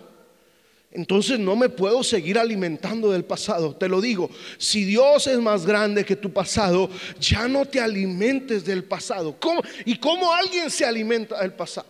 entonces 0.90 1.38
no 1.38 1.56
me 1.56 1.70
puedo 1.70 2.04
seguir 2.04 2.38
alimentando 2.38 3.10
del 3.10 3.24
pasado. 3.24 3.74
Te 3.74 3.88
lo 3.88 4.02
digo, 4.02 4.28
si 4.58 4.84
Dios 4.84 5.26
es 5.28 5.38
más 5.38 5.64
grande 5.64 6.04
que 6.04 6.14
tu 6.14 6.30
pasado, 6.30 6.90
ya 7.18 7.48
no 7.48 7.64
te 7.64 7.80
alimentes 7.80 8.66
del 8.66 8.84
pasado. 8.84 9.38
¿Y 9.86 9.96
cómo 9.96 10.30
alguien 10.30 10.68
se 10.68 10.84
alimenta 10.84 11.40
del 11.40 11.54
pasado? 11.54 11.86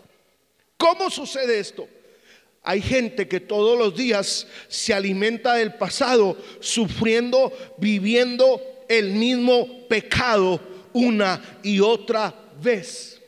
¿Cómo 0.76 1.10
sucede 1.10 1.58
esto? 1.58 1.88
Hay 2.62 2.82
gente 2.82 3.26
que 3.26 3.40
todos 3.40 3.76
los 3.76 3.96
días 3.96 4.46
se 4.68 4.94
alimenta 4.94 5.54
del 5.54 5.74
pasado, 5.74 6.38
sufriendo, 6.60 7.52
viviendo 7.78 8.62
el 8.88 9.10
mismo 9.10 9.88
pecado 9.88 10.60
una 10.92 11.58
y 11.64 11.80
otra 11.80 12.32
vez. 12.62 13.20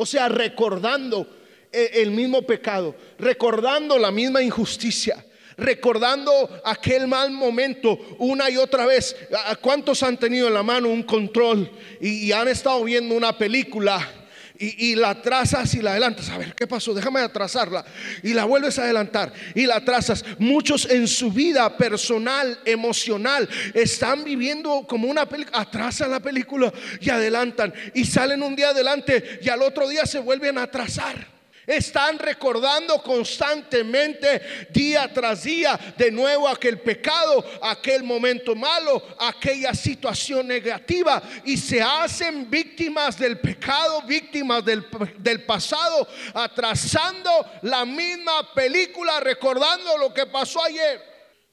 O 0.00 0.06
sea, 0.06 0.28
recordando 0.28 1.26
eh, 1.72 1.90
el 1.94 2.12
mismo 2.12 2.42
pecado, 2.42 2.94
recordando 3.18 3.98
la 3.98 4.12
misma 4.12 4.40
injusticia, 4.40 5.26
recordando 5.56 6.60
aquel 6.64 7.08
mal 7.08 7.32
momento 7.32 7.98
una 8.18 8.48
y 8.48 8.56
otra 8.58 8.86
vez. 8.86 9.16
¿Cuántos 9.60 10.04
han 10.04 10.16
tenido 10.16 10.46
en 10.46 10.54
la 10.54 10.62
mano 10.62 10.88
un 10.88 11.02
control 11.02 11.68
y, 12.00 12.30
han 12.30 12.46
estado 12.46 12.84
viendo 12.84 13.16
una 13.16 13.36
película? 13.36 14.27
Y, 14.60 14.96
la 14.96 15.22
trazas 15.22 15.72
y 15.74 15.82
la 15.82 15.92
adelantas. 15.92 16.28
A 16.30 16.38
ver, 16.38 16.54
¿qué 16.54 16.66
pasó? 16.66 16.92
Déjame 16.92 17.20
atrasarla. 17.20 17.84
Y 18.22 18.34
la 18.34 18.44
vuelves 18.44 18.78
a 18.78 18.82
adelantar 18.82 19.32
y 19.54 19.66
la 19.66 19.84
trazas. 19.84 20.24
Muchos 20.38 20.90
en 20.90 21.06
su 21.06 21.30
vida 21.30 21.76
personal, 21.76 22.58
emocional, 22.64 23.48
están 23.72 24.24
viviendo 24.24 24.84
como 24.88 25.08
una 25.08 25.28
película. 25.28 25.60
Atrasan 25.60 26.10
la 26.10 26.20
película 26.20 26.72
y 27.00 27.08
adelantan. 27.08 27.72
Y 27.94 28.04
salen 28.04 28.42
un 28.42 28.56
día 28.56 28.70
adelante 28.70 29.38
y 29.42 29.48
al 29.48 29.62
otro 29.62 29.88
día 29.88 30.04
se 30.06 30.18
vuelven 30.18 30.58
a 30.58 30.64
atrasar. 30.64 31.37
Están 31.68 32.18
recordando 32.18 33.02
constantemente, 33.02 34.40
día 34.70 35.12
tras 35.12 35.42
día, 35.42 35.78
de 35.98 36.10
nuevo 36.10 36.48
aquel 36.48 36.80
pecado, 36.80 37.44
aquel 37.60 38.04
momento 38.04 38.54
malo, 38.54 39.02
aquella 39.18 39.74
situación 39.74 40.46
negativa 40.48 41.22
y 41.44 41.58
se 41.58 41.82
hacen 41.82 42.48
víctimas 42.48 43.18
del 43.18 43.38
pecado, 43.38 44.00
víctimas 44.00 44.64
del, 44.64 44.86
del 45.18 45.44
pasado, 45.44 46.08
atrasando 46.32 47.30
la 47.60 47.84
misma 47.84 48.54
película, 48.54 49.20
recordando 49.20 49.98
lo 49.98 50.14
que 50.14 50.24
pasó 50.24 50.64
ayer. 50.64 51.02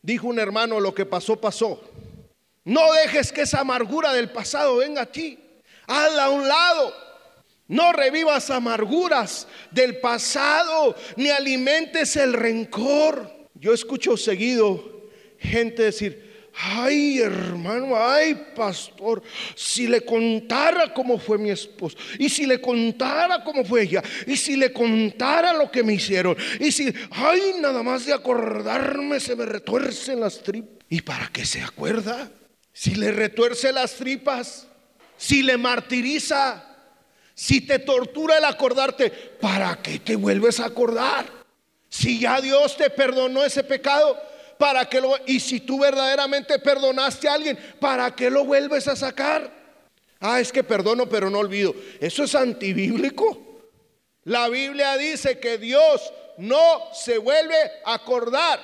Dijo 0.01 0.27
un 0.27 0.39
hermano, 0.39 0.79
lo 0.79 0.95
que 0.95 1.05
pasó, 1.05 1.35
pasó. 1.35 1.81
No 2.63 2.93
dejes 2.93 3.33
que 3.33 3.41
esa 3.41 3.59
amargura 3.59 4.13
del 4.13 4.31
pasado 4.31 4.77
venga 4.77 5.01
a 5.01 5.07
ti. 5.07 5.37
Hazla 5.87 6.23
a 6.23 6.29
un 6.29 6.47
lado. 6.47 7.04
No 7.67 7.91
revivas 7.93 8.49
amarguras 8.51 9.47
del 9.71 9.97
pasado, 9.97 10.95
ni 11.15 11.29
alimentes 11.29 12.15
el 12.15 12.33
rencor. 12.33 13.49
Yo 13.55 13.73
escucho 13.73 14.17
seguido 14.17 15.09
gente 15.39 15.83
decir, 15.83 16.49
ay 16.53 17.19
hermano, 17.19 17.95
ay 17.97 18.51
pastor, 18.55 19.21
si 19.55 19.87
le 19.87 20.01
contara 20.01 20.93
cómo 20.93 21.17
fue 21.19 21.37
mi 21.37 21.49
esposo, 21.49 21.97
y 22.17 22.29
si 22.29 22.45
le 22.45 22.61
contara 22.61 23.43
cómo 23.43 23.65
fue 23.65 23.83
ella, 23.83 24.03
y 24.25 24.37
si 24.37 24.55
le 24.55 24.71
contara 24.71 25.53
lo 25.53 25.69
que 25.71 25.83
me 25.83 25.93
hicieron, 25.93 26.35
y 26.59 26.71
si, 26.71 26.93
ay, 27.11 27.55
nada 27.59 27.83
más 27.83 28.05
de 28.05 28.13
acordarme 28.13 29.19
se 29.19 29.35
me 29.35 29.45
retuercen 29.45 30.19
las 30.19 30.41
tripas. 30.41 30.85
¿Y 30.89 31.01
para 31.01 31.27
qué 31.29 31.45
se 31.45 31.61
acuerda? 31.61 32.31
Si 32.71 32.95
le 32.95 33.11
retuerce 33.11 33.71
las 33.71 33.95
tripas, 33.95 34.67
si 35.17 35.41
le 35.43 35.57
martiriza, 35.57 36.74
si 37.35 37.61
te 37.61 37.79
tortura 37.79 38.37
el 38.37 38.45
acordarte, 38.45 39.09
¿para 39.11 39.75
qué 39.81 39.99
te 39.99 40.15
vuelves 40.15 40.61
a 40.61 40.67
acordar? 40.67 41.25
Si 41.89 42.19
ya 42.19 42.39
Dios 42.39 42.77
te 42.77 42.89
perdonó 42.89 43.43
ese 43.43 43.63
pecado, 43.63 44.17
¿para 44.57 44.85
qué 44.85 45.01
lo 45.01 45.15
y 45.27 45.41
si 45.41 45.59
tú 45.59 45.79
verdaderamente 45.79 46.57
perdonaste 46.59 47.27
a 47.27 47.33
alguien, 47.33 47.59
¿para 47.79 48.15
qué 48.15 48.29
lo 48.29 48.45
vuelves 48.45 48.87
a 48.87 48.95
sacar? 48.95 49.51
Ah, 50.21 50.39
es 50.39 50.51
que 50.51 50.63
perdono 50.63 51.09
pero 51.09 51.29
no 51.29 51.39
olvido. 51.39 51.75
Eso 51.99 52.23
es 52.23 52.33
antibíblico. 52.35 53.59
La 54.23 54.47
Biblia 54.47 54.97
dice 54.97 55.37
que 55.37 55.57
Dios 55.57 56.01
no 56.37 56.81
se 56.93 57.17
vuelve 57.17 57.55
a 57.83 57.95
acordar 57.95 58.59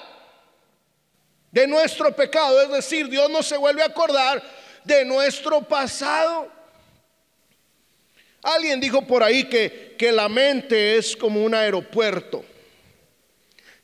de 1.52 1.68
nuestro 1.68 2.16
pecado, 2.16 2.62
es 2.62 2.70
decir, 2.70 3.10
Dios 3.10 3.30
no 3.30 3.44
se 3.44 3.58
vuelve 3.58 3.84
a 3.84 3.88
acordar 3.88 4.42
de 4.86 5.04
nuestro 5.04 5.62
pasado. 5.62 6.61
Alguien 8.44 8.80
dijo 8.80 9.06
por 9.06 9.24
ahí 9.24 9.44
que, 9.46 9.96
que 9.98 10.12
la 10.12 10.28
mente 10.28 10.98
es 10.98 11.16
como 11.16 11.44
un 11.44 11.54
aeropuerto. 11.54 12.44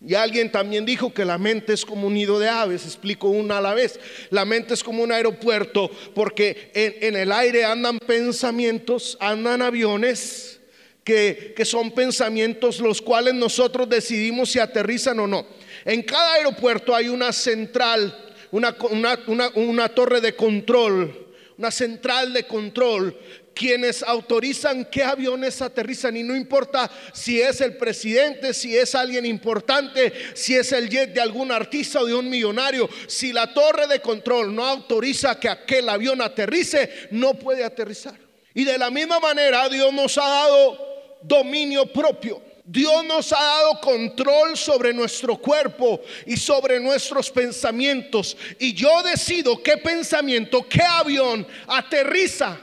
Y 0.06 0.14
alguien 0.14 0.52
también 0.52 0.86
dijo 0.86 1.12
que 1.12 1.26
la 1.26 1.40
mente 1.40 1.74
es 1.74 1.84
como 1.84 2.08
un 2.08 2.14
nido 2.14 2.38
de 2.38 2.48
aves, 2.48 2.86
explico 2.86 3.30
una 3.30 3.58
a 3.58 3.62
la 3.62 3.74
vez. 3.74 4.00
La 4.30 4.46
mente 4.46 4.76
es 4.76 4.84
como 4.84 5.02
un 5.02 5.12
aeropuerto 5.12 5.90
porque 6.14 6.72
en, 6.76 7.16
el 7.16 7.32
aire 7.32 7.66
andan 7.66 7.98
pensamientos, 7.98 9.18
andan 9.20 9.64
aviones 9.64 10.60
que, 11.04 11.54
que, 11.56 11.66
son 11.66 11.92
pensamientos 11.92 12.80
los 12.80 13.02
cuales 13.02 13.34
nosotros 13.34 13.90
decidimos 13.90 14.52
si 14.52 14.60
aterrizan 14.60 15.20
o 15.20 15.26
no. 15.26 15.48
En 15.84 16.04
cada 16.04 16.34
aeropuerto 16.34 16.94
hay 16.94 17.08
una 17.08 17.34
central, 17.34 18.36
una, 18.52 18.78
una, 19.26 19.50
una 19.56 19.90
torre 19.90 20.22
de 20.22 20.36
control 20.36 21.28
una 21.58 21.72
central 21.72 22.34
de 22.34 22.44
control 22.44 23.18
quienes 23.58 24.04
autorizan 24.04 24.86
qué 24.86 25.04
aviones 25.04 25.62
aterrizan 25.62 26.16
y 26.16 26.24
no 26.24 26.36
importa 26.36 26.90
si 27.12 27.42
es 27.42 27.60
el 27.62 27.76
presidente, 27.76 28.54
si 28.54 28.78
es 28.78 28.94
alguien 28.94 29.26
importante, 29.26 30.14
si 30.36 30.56
es 30.56 30.72
el 30.72 30.88
jet 30.90 31.12
de 31.14 31.22
algún 31.22 31.52
artista 31.52 32.02
o 32.02 32.06
de 32.06 32.14
un 32.14 32.30
millonario, 32.30 32.88
si 33.08 33.34
la 33.34 33.52
torre 33.54 33.88
de 33.88 34.00
control 34.00 34.54
no 34.54 34.64
autoriza 34.64 35.40
que 35.40 35.50
aquel 35.50 35.90
avión 35.90 36.22
aterrice, 36.22 37.08
no 37.12 37.34
puede 37.34 37.64
aterrizar. 37.64 38.18
Y 38.54 38.64
de 38.64 38.78
la 38.78 38.92
misma 38.92 39.20
manera 39.20 39.68
Dios 39.70 39.92
nos 39.92 40.18
ha 40.20 40.28
dado 40.28 41.18
dominio 41.24 41.92
propio. 41.92 42.42
Dios 42.64 43.06
nos 43.06 43.32
ha 43.32 43.42
dado 43.42 43.80
control 43.80 44.58
sobre 44.58 44.94
nuestro 44.94 45.38
cuerpo 45.38 46.02
y 46.26 46.38
sobre 46.38 46.80
nuestros 46.80 47.32
pensamientos. 47.32 48.38
Y 48.60 48.74
yo 48.74 49.02
decido 49.04 49.64
qué 49.64 49.78
pensamiento, 49.78 50.68
qué 50.70 50.84
avión 50.84 51.48
aterriza 51.66 52.60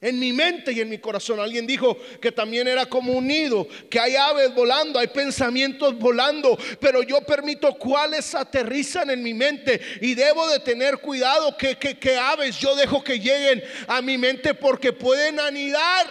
en 0.00 0.18
mi 0.18 0.32
mente 0.32 0.72
y 0.72 0.80
en 0.80 0.88
mi 0.88 0.98
corazón. 0.98 1.40
Alguien 1.40 1.66
dijo 1.66 1.96
que 2.20 2.30
también 2.30 2.68
era 2.68 2.86
como 2.86 3.12
un 3.12 3.26
nido, 3.26 3.66
que 3.90 3.98
hay 3.98 4.14
aves 4.16 4.54
volando, 4.54 4.98
hay 4.98 5.08
pensamientos 5.08 5.98
volando, 5.98 6.56
pero 6.80 7.02
yo 7.02 7.20
permito 7.22 7.74
cuáles 7.74 8.34
aterrizan 8.34 9.10
en 9.10 9.22
mi 9.22 9.34
mente 9.34 9.80
y 10.00 10.14
debo 10.14 10.48
de 10.48 10.60
tener 10.60 10.98
cuidado 10.98 11.56
que, 11.56 11.76
que 11.76 12.16
aves 12.16 12.58
yo 12.58 12.76
dejo 12.76 13.02
que 13.02 13.18
lleguen 13.18 13.62
a 13.86 14.00
mi 14.00 14.16
mente 14.18 14.54
porque 14.54 14.92
pueden 14.92 15.40
anidar 15.40 16.06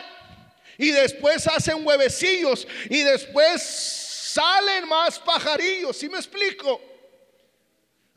y 0.77 0.91
después 0.91 1.47
hacen 1.47 1.85
huevecillos 1.85 2.67
y 2.89 3.01
después 3.01 3.63
salen 3.63 4.87
más 4.87 5.17
pajarillos. 5.17 5.97
¿Sí 5.97 6.09
me 6.09 6.17
explico? 6.17 6.96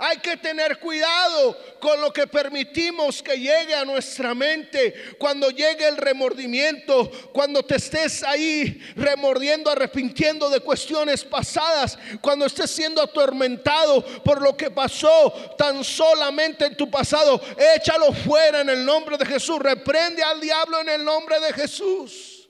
Hay 0.02 0.16
que 0.16 0.38
tener 0.38 0.78
cuidado 0.78 1.58
con 1.78 2.00
lo 2.00 2.10
que 2.10 2.26
permitimos 2.26 3.22
que 3.22 3.38
llegue 3.38 3.74
a 3.74 3.84
nuestra 3.84 4.34
mente. 4.34 4.94
Cuando 5.18 5.50
llegue 5.50 5.86
el 5.86 5.98
remordimiento, 5.98 7.10
cuando 7.34 7.62
te 7.62 7.76
estés 7.76 8.22
ahí 8.22 8.80
remordiendo, 8.96 9.70
arrepintiendo 9.70 10.48
de 10.48 10.60
cuestiones 10.60 11.22
pasadas, 11.22 11.98
cuando 12.22 12.46
estés 12.46 12.70
siendo 12.70 13.02
atormentado 13.02 14.02
por 14.24 14.40
lo 14.40 14.56
que 14.56 14.70
pasó 14.70 15.34
tan 15.58 15.84
solamente 15.84 16.64
en 16.64 16.78
tu 16.78 16.90
pasado, 16.90 17.38
échalo 17.76 18.10
fuera 18.14 18.62
en 18.62 18.70
el 18.70 18.86
nombre 18.86 19.18
de 19.18 19.26
Jesús. 19.26 19.58
Reprende 19.58 20.22
al 20.22 20.40
diablo 20.40 20.80
en 20.80 20.88
el 20.88 21.04
nombre 21.04 21.38
de 21.40 21.52
Jesús. 21.52 22.48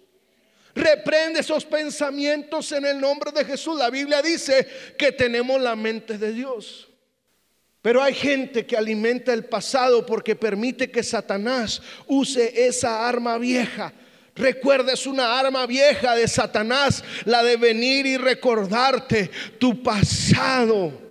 Reprende 0.73 1.41
esos 1.41 1.65
pensamientos 1.65 2.71
en 2.71 2.87
el 2.87 3.01
nombre 3.01 3.33
de 3.33 3.45
Jesús. 3.45 3.77
La 3.77 3.91
Biblia 3.91 4.23
dice 4.23 4.95
que 4.97 5.11
tenemos 5.11 5.61
la 5.61 5.75
mente 5.75 6.17
de 6.17 6.33
Dios. 6.33 6.90
Pero 7.83 8.03
hay 8.03 8.15
gente 8.15 8.67
que 8.67 8.77
alimenta 8.77 9.33
el 9.33 9.47
pasado 9.47 10.05
porque 10.05 10.37
permite 10.37 10.91
que 10.91 11.03
Satanás 11.03 11.81
use 12.07 12.67
esa 12.67 13.09
arma 13.09 13.39
vieja. 13.39 13.93
Recuerda, 14.35 14.93
es 14.93 15.07
una 15.07 15.39
arma 15.39 15.67
vieja 15.67 16.15
de 16.15 16.29
Satanás, 16.29 17.03
la 17.25 17.43
de 17.43 17.57
venir 17.57 18.07
y 18.07 18.17
recordarte 18.17 19.31
tu 19.59 19.83
pasado 19.83 21.11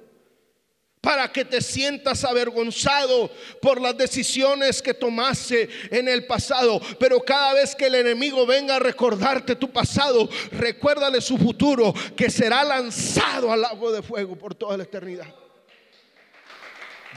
para 1.01 1.31
que 1.31 1.45
te 1.45 1.61
sientas 1.61 2.23
avergonzado 2.23 3.31
por 3.61 3.81
las 3.81 3.97
decisiones 3.97 4.81
que 4.81 4.93
tomaste 4.93 5.69
en 5.89 6.07
el 6.07 6.27
pasado. 6.27 6.81
Pero 6.99 7.19
cada 7.21 7.53
vez 7.53 7.73
que 7.73 7.87
el 7.87 7.95
enemigo 7.95 8.45
venga 8.45 8.75
a 8.75 8.79
recordarte 8.79 9.55
tu 9.55 9.71
pasado, 9.71 10.29
recuérdale 10.51 11.21
su 11.21 11.37
futuro, 11.37 11.93
que 12.15 12.29
será 12.29 12.63
lanzado 12.63 13.51
al 13.51 13.65
agua 13.65 13.91
de 13.91 14.01
fuego 14.01 14.35
por 14.35 14.53
toda 14.53 14.77
la 14.77 14.83
eternidad. 14.83 15.33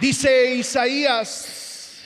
Dice 0.01 0.55
Isaías 0.55 2.05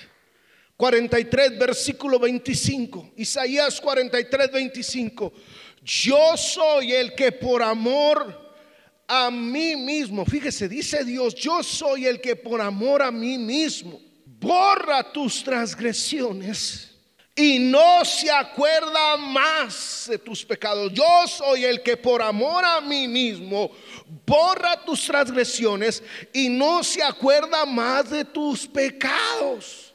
43, 0.76 1.58
versículo 1.58 2.18
25. 2.18 3.12
Isaías 3.16 3.80
43, 3.80 4.52
25. 4.52 5.32
Yo 5.82 6.36
soy 6.36 6.92
el 6.92 7.14
que 7.14 7.32
por 7.32 7.62
amor 7.62 8.46
a 9.08 9.30
mí 9.30 9.76
mismo, 9.76 10.24
fíjese, 10.24 10.68
dice 10.68 11.04
Dios, 11.04 11.34
yo 11.36 11.62
soy 11.62 12.06
el 12.06 12.20
que 12.20 12.34
por 12.34 12.60
amor 12.60 13.02
a 13.02 13.12
mí 13.12 13.38
mismo 13.38 14.00
borra 14.24 15.12
tus 15.12 15.44
transgresiones 15.44 16.90
y 17.36 17.58
no 17.58 18.04
se 18.04 18.30
acuerda 18.30 19.16
más 19.18 20.06
de 20.08 20.18
tus 20.18 20.44
pecados. 20.44 20.92
Yo 20.92 21.04
soy 21.28 21.64
el 21.64 21.82
que 21.82 21.96
por 21.96 22.22
amor 22.22 22.64
a 22.64 22.80
mí 22.80 23.06
mismo 23.06 23.70
borra 24.26 24.84
tus 24.84 25.04
transgresiones 25.04 26.02
y 26.32 26.48
no 26.48 26.82
se 26.82 27.02
acuerda 27.02 27.64
más 27.66 28.10
de 28.10 28.24
tus 28.24 28.66
pecados. 28.66 29.85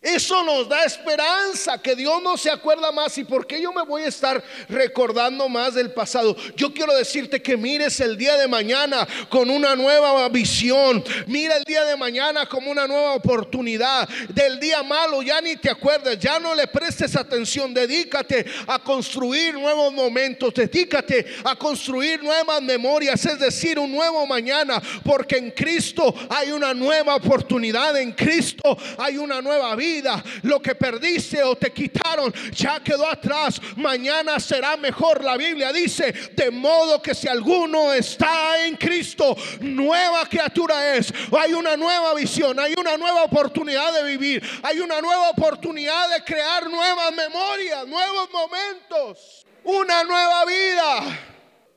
Eso 0.00 0.44
nos 0.44 0.68
da 0.68 0.84
esperanza, 0.84 1.82
que 1.82 1.96
Dios 1.96 2.22
no 2.22 2.36
se 2.36 2.48
acuerda 2.48 2.92
más. 2.92 3.18
¿Y 3.18 3.24
por 3.24 3.48
qué 3.48 3.60
yo 3.60 3.72
me 3.72 3.82
voy 3.82 4.02
a 4.02 4.08
estar 4.08 4.42
recordando 4.68 5.48
más 5.48 5.74
del 5.74 5.90
pasado? 5.90 6.36
Yo 6.54 6.72
quiero 6.72 6.94
decirte 6.94 7.42
que 7.42 7.56
mires 7.56 7.98
el 7.98 8.16
día 8.16 8.36
de 8.36 8.46
mañana 8.46 9.08
con 9.28 9.50
una 9.50 9.74
nueva 9.74 10.28
visión. 10.28 11.02
Mira 11.26 11.56
el 11.56 11.64
día 11.64 11.84
de 11.84 11.96
mañana 11.96 12.46
como 12.46 12.70
una 12.70 12.86
nueva 12.86 13.14
oportunidad. 13.14 14.08
Del 14.28 14.60
día 14.60 14.84
malo 14.84 15.20
ya 15.20 15.40
ni 15.40 15.56
te 15.56 15.68
acuerdes, 15.68 16.16
ya 16.20 16.38
no 16.38 16.54
le 16.54 16.68
prestes 16.68 17.16
atención. 17.16 17.74
Dedícate 17.74 18.46
a 18.68 18.78
construir 18.78 19.54
nuevos 19.54 19.92
momentos, 19.92 20.54
dedícate 20.54 21.26
a 21.42 21.56
construir 21.56 22.22
nuevas 22.22 22.62
memorias, 22.62 23.26
es 23.26 23.40
decir, 23.40 23.80
un 23.80 23.90
nuevo 23.90 24.24
mañana. 24.28 24.80
Porque 25.04 25.38
en 25.38 25.50
Cristo 25.50 26.14
hay 26.30 26.52
una 26.52 26.72
nueva 26.72 27.16
oportunidad, 27.16 27.96
en 27.96 28.12
Cristo 28.12 28.78
hay 28.96 29.16
una 29.16 29.42
nueva 29.42 29.74
vida 29.74 29.88
lo 30.42 30.60
que 30.60 30.74
perdiste 30.74 31.42
o 31.42 31.56
te 31.56 31.72
quitaron 31.72 32.32
ya 32.52 32.80
quedó 32.80 33.08
atrás. 33.08 33.60
Mañana 33.76 34.38
será 34.40 34.76
mejor. 34.76 35.22
La 35.24 35.36
Biblia 35.36 35.72
dice, 35.72 36.12
de 36.34 36.50
modo 36.50 37.00
que 37.00 37.14
si 37.14 37.28
alguno 37.28 37.92
está 37.92 38.64
en 38.66 38.76
Cristo, 38.76 39.36
nueva 39.60 40.26
criatura 40.26 40.96
es. 40.96 41.12
Hay 41.38 41.52
una 41.52 41.76
nueva 41.76 42.14
visión, 42.14 42.58
hay 42.58 42.74
una 42.78 42.96
nueva 42.96 43.24
oportunidad 43.24 43.92
de 43.92 44.04
vivir, 44.04 44.42
hay 44.62 44.80
una 44.80 45.00
nueva 45.00 45.30
oportunidad 45.30 46.08
de 46.14 46.24
crear 46.24 46.68
nuevas 46.68 47.12
memorias, 47.14 47.86
nuevos 47.86 48.28
momentos, 48.32 49.46
una 49.64 50.04
nueva 50.04 50.44
vida. 50.44 51.18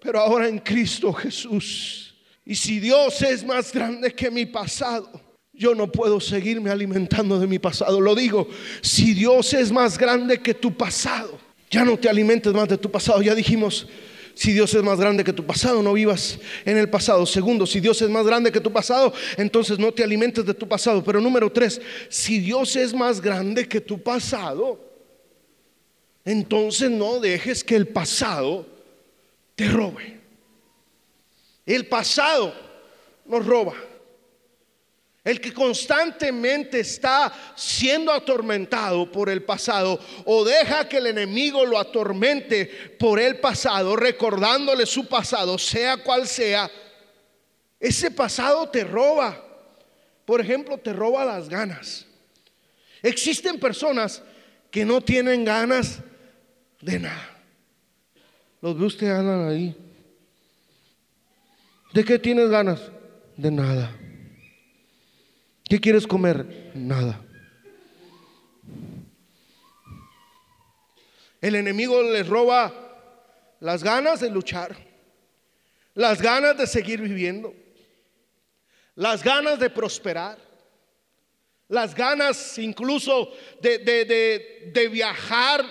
Pero 0.01 0.19
ahora 0.19 0.47
en 0.47 0.59
Cristo 0.59 1.13
Jesús. 1.13 2.15
Y 2.43 2.55
si 2.55 2.79
Dios 2.79 3.21
es 3.21 3.43
más 3.43 3.71
grande 3.71 4.13
que 4.13 4.31
mi 4.31 4.45
pasado, 4.45 5.30
yo 5.61 5.75
no 5.75 5.91
puedo 5.91 6.19
seguirme 6.19 6.71
alimentando 6.71 7.37
de 7.37 7.45
mi 7.45 7.59
pasado. 7.59 8.01
Lo 8.01 8.15
digo, 8.15 8.47
si 8.81 9.13
Dios 9.13 9.53
es 9.53 9.71
más 9.71 9.95
grande 9.95 10.41
que 10.41 10.55
tu 10.55 10.75
pasado, 10.75 11.39
Ya 11.69 11.85
no 11.85 11.97
te 11.97 12.09
alimentes 12.09 12.51
más 12.51 12.67
de 12.67 12.77
tu 12.77 12.91
pasado. 12.91 13.21
Ya 13.21 13.33
dijimos, 13.33 13.87
si 14.33 14.51
Dios 14.51 14.73
es 14.73 14.83
más 14.83 14.99
grande 14.99 15.23
que 15.23 15.31
tu 15.31 15.45
pasado, 15.45 15.81
no 15.81 15.93
vivas 15.93 16.37
en 16.65 16.77
el 16.77 16.89
pasado. 16.89 17.25
Segundo, 17.25 17.65
si 17.65 17.79
Dios 17.79 18.01
es 18.01 18.09
más 18.09 18.25
grande 18.25 18.51
que 18.51 18.59
tu 18.59 18.73
pasado, 18.73 19.13
entonces 19.37 19.79
no 19.79 19.93
te 19.93 20.03
alimentes 20.03 20.45
de 20.45 20.53
tu 20.53 20.67
pasado. 20.67 21.01
Pero 21.01 21.21
número 21.21 21.49
tres, 21.49 21.79
si 22.09 22.39
Dios 22.39 22.75
es 22.75 22.93
más 22.93 23.21
grande 23.21 23.69
que 23.69 23.79
tu 23.79 24.01
pasado, 24.01 24.79
entonces 26.25 26.91
no 26.91 27.21
dejes 27.21 27.63
que 27.63 27.77
el 27.77 27.87
pasado 27.87 28.65
te 29.55 29.69
robe. 29.69 30.19
El 31.65 31.85
pasado 31.85 32.53
nos 33.25 33.45
roba. 33.45 33.75
El 35.23 35.39
que 35.39 35.53
constantemente 35.53 36.79
está 36.79 37.31
siendo 37.55 38.11
atormentado 38.11 39.11
por 39.11 39.29
el 39.29 39.43
pasado 39.43 39.99
o 40.25 40.43
deja 40.43 40.89
que 40.89 40.97
el 40.97 41.07
enemigo 41.07 41.63
lo 41.63 41.77
atormente 41.77 42.65
por 42.97 43.19
el 43.19 43.39
pasado, 43.39 43.95
recordándole 43.95 44.87
su 44.87 45.07
pasado, 45.07 45.59
sea 45.59 45.97
cual 45.97 46.27
sea, 46.27 46.71
ese 47.79 48.09
pasado 48.09 48.67
te 48.69 48.83
roba. 48.83 49.47
Por 50.25 50.41
ejemplo, 50.41 50.77
te 50.77 50.91
roba 50.93 51.23
las 51.23 51.49
ganas. 51.49 52.05
Existen 53.03 53.59
personas 53.59 54.23
que 54.71 54.85
no 54.85 55.01
tienen 55.01 55.45
ganas 55.45 55.99
de 56.79 56.99
nada. 56.99 57.37
Los 58.61 58.79
ve 58.79 58.85
usted 58.85 59.09
andan 59.09 59.49
ahí. 59.49 59.75
¿De 61.93 62.03
qué 62.05 62.17
tienes 62.17 62.49
ganas? 62.49 62.79
De 63.35 63.51
nada. 63.51 64.00
¿Qué 65.71 65.79
quieres 65.79 66.05
comer? 66.05 66.71
Nada. 66.73 67.23
El 71.39 71.55
enemigo 71.55 72.03
les 72.03 72.27
roba 72.27 72.73
las 73.61 73.81
ganas 73.81 74.19
de 74.19 74.29
luchar, 74.29 74.75
las 75.93 76.21
ganas 76.21 76.57
de 76.57 76.67
seguir 76.67 76.99
viviendo, 76.99 77.55
las 78.95 79.23
ganas 79.23 79.59
de 79.59 79.69
prosperar, 79.69 80.37
las 81.69 81.95
ganas 81.95 82.59
incluso 82.59 83.31
de, 83.61 83.77
de 84.73 84.87
viajar, 84.89 85.63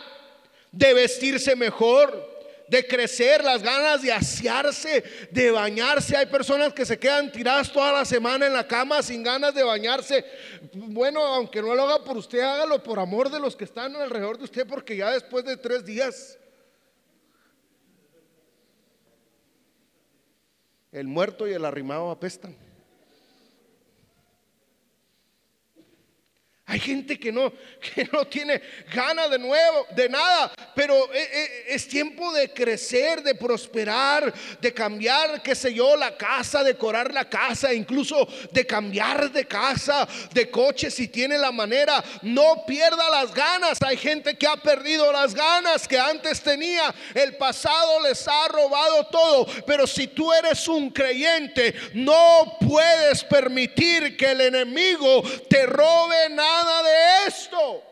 de 0.72 0.94
vestirse 0.94 1.54
mejor, 1.54 2.39
de 2.70 2.86
crecer, 2.86 3.42
las 3.42 3.62
ganas 3.62 4.00
de 4.00 4.12
asearse, 4.12 5.02
de 5.30 5.50
bañarse. 5.50 6.16
Hay 6.16 6.26
personas 6.26 6.72
que 6.72 6.86
se 6.86 6.98
quedan 6.98 7.32
tiradas 7.32 7.72
toda 7.72 7.92
la 7.92 8.04
semana 8.04 8.46
en 8.46 8.52
la 8.52 8.66
cama 8.66 9.02
sin 9.02 9.24
ganas 9.24 9.52
de 9.52 9.64
bañarse. 9.64 10.24
Bueno, 10.72 11.20
aunque 11.20 11.60
no 11.60 11.74
lo 11.74 11.82
haga 11.82 12.04
por 12.04 12.16
usted, 12.16 12.38
hágalo 12.38 12.80
por 12.80 13.00
amor 13.00 13.28
de 13.28 13.40
los 13.40 13.56
que 13.56 13.64
están 13.64 13.96
alrededor 13.96 14.38
de 14.38 14.44
usted, 14.44 14.66
porque 14.68 14.96
ya 14.96 15.10
después 15.10 15.44
de 15.44 15.56
tres 15.56 15.84
días, 15.84 16.38
el 20.92 21.08
muerto 21.08 21.48
y 21.48 21.52
el 21.52 21.64
arrimado 21.64 22.12
apestan. 22.12 22.56
Hay 26.70 26.78
gente 26.78 27.18
que 27.18 27.32
no, 27.32 27.52
que 27.94 28.08
no 28.12 28.24
tiene 28.26 28.62
ganas 28.94 29.28
de 29.28 29.40
nuevo, 29.40 29.88
de 29.90 30.08
nada, 30.08 30.52
pero 30.76 31.12
eh, 31.12 31.28
eh, 31.32 31.64
es 31.66 31.88
tiempo 31.88 32.32
de 32.32 32.52
crecer, 32.52 33.24
de 33.24 33.34
prosperar, 33.34 34.32
de 34.60 34.72
cambiar, 34.72 35.42
qué 35.42 35.56
sé 35.56 35.74
yo, 35.74 35.96
la 35.96 36.16
casa, 36.16 36.62
decorar 36.62 37.12
la 37.12 37.28
casa, 37.28 37.74
incluso 37.74 38.28
de 38.52 38.64
cambiar 38.64 39.32
de 39.32 39.46
casa, 39.46 40.06
de 40.32 40.48
coche 40.48 40.92
si 40.92 41.08
tiene 41.08 41.38
la 41.38 41.50
manera. 41.50 42.04
No 42.22 42.64
pierda 42.64 43.10
las 43.10 43.34
ganas. 43.34 43.78
Hay 43.82 43.96
gente 43.96 44.38
que 44.38 44.46
ha 44.46 44.56
perdido 44.56 45.10
las 45.10 45.34
ganas 45.34 45.88
que 45.88 45.98
antes 45.98 46.40
tenía. 46.40 46.94
El 47.14 47.36
pasado 47.36 48.00
les 48.00 48.28
ha 48.28 48.46
robado 48.46 49.08
todo, 49.08 49.46
pero 49.66 49.88
si 49.88 50.06
tú 50.06 50.32
eres 50.32 50.68
un 50.68 50.90
creyente, 50.90 51.74
no 51.94 52.56
puedes 52.60 53.24
permitir 53.24 54.16
que 54.16 54.30
el 54.30 54.42
enemigo 54.42 55.24
te 55.48 55.66
robe 55.66 56.28
nada 56.30 56.59
de 56.64 57.28
esto. 57.28 57.82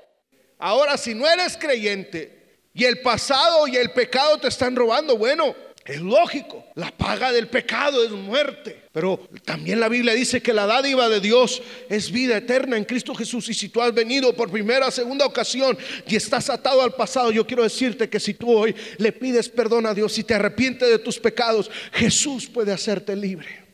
Ahora, 0.58 0.96
si 0.96 1.14
no 1.14 1.28
eres 1.28 1.56
creyente 1.56 2.60
y 2.74 2.84
el 2.84 3.00
pasado 3.00 3.66
y 3.68 3.76
el 3.76 3.90
pecado 3.90 4.38
te 4.38 4.48
están 4.48 4.74
robando, 4.74 5.16
bueno, 5.16 5.54
es 5.88 6.02
lógico. 6.02 6.64
La 6.74 6.90
paga 6.90 7.32
del 7.32 7.48
pecado 7.48 8.04
es 8.04 8.10
muerte. 8.10 8.84
Pero 8.92 9.26
también 9.44 9.80
la 9.80 9.88
Biblia 9.88 10.12
dice 10.12 10.42
que 10.42 10.52
la 10.52 10.66
dádiva 10.66 11.08
de 11.08 11.18
Dios 11.18 11.62
es 11.88 12.10
vida 12.10 12.36
eterna 12.36 12.76
en 12.76 12.84
Cristo 12.84 13.14
Jesús. 13.14 13.48
Y 13.48 13.54
si 13.54 13.70
tú 13.70 13.80
has 13.80 13.94
venido 13.94 14.34
por 14.34 14.50
primera, 14.50 14.90
segunda 14.90 15.24
ocasión 15.24 15.78
y 16.06 16.14
estás 16.14 16.50
atado 16.50 16.82
al 16.82 16.92
pasado, 16.92 17.30
yo 17.32 17.46
quiero 17.46 17.62
decirte 17.62 18.10
que 18.10 18.20
si 18.20 18.34
tú 18.34 18.52
hoy 18.52 18.76
le 18.98 19.12
pides 19.12 19.48
perdón 19.48 19.86
a 19.86 19.94
Dios 19.94 20.18
y 20.18 20.24
te 20.24 20.34
arrepientes 20.34 20.90
de 20.90 20.98
tus 20.98 21.18
pecados, 21.18 21.70
Jesús 21.92 22.46
puede 22.46 22.72
hacerte 22.72 23.16
libre 23.16 23.64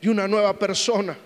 y 0.00 0.08
una 0.08 0.26
nueva 0.26 0.58
persona. 0.58 1.18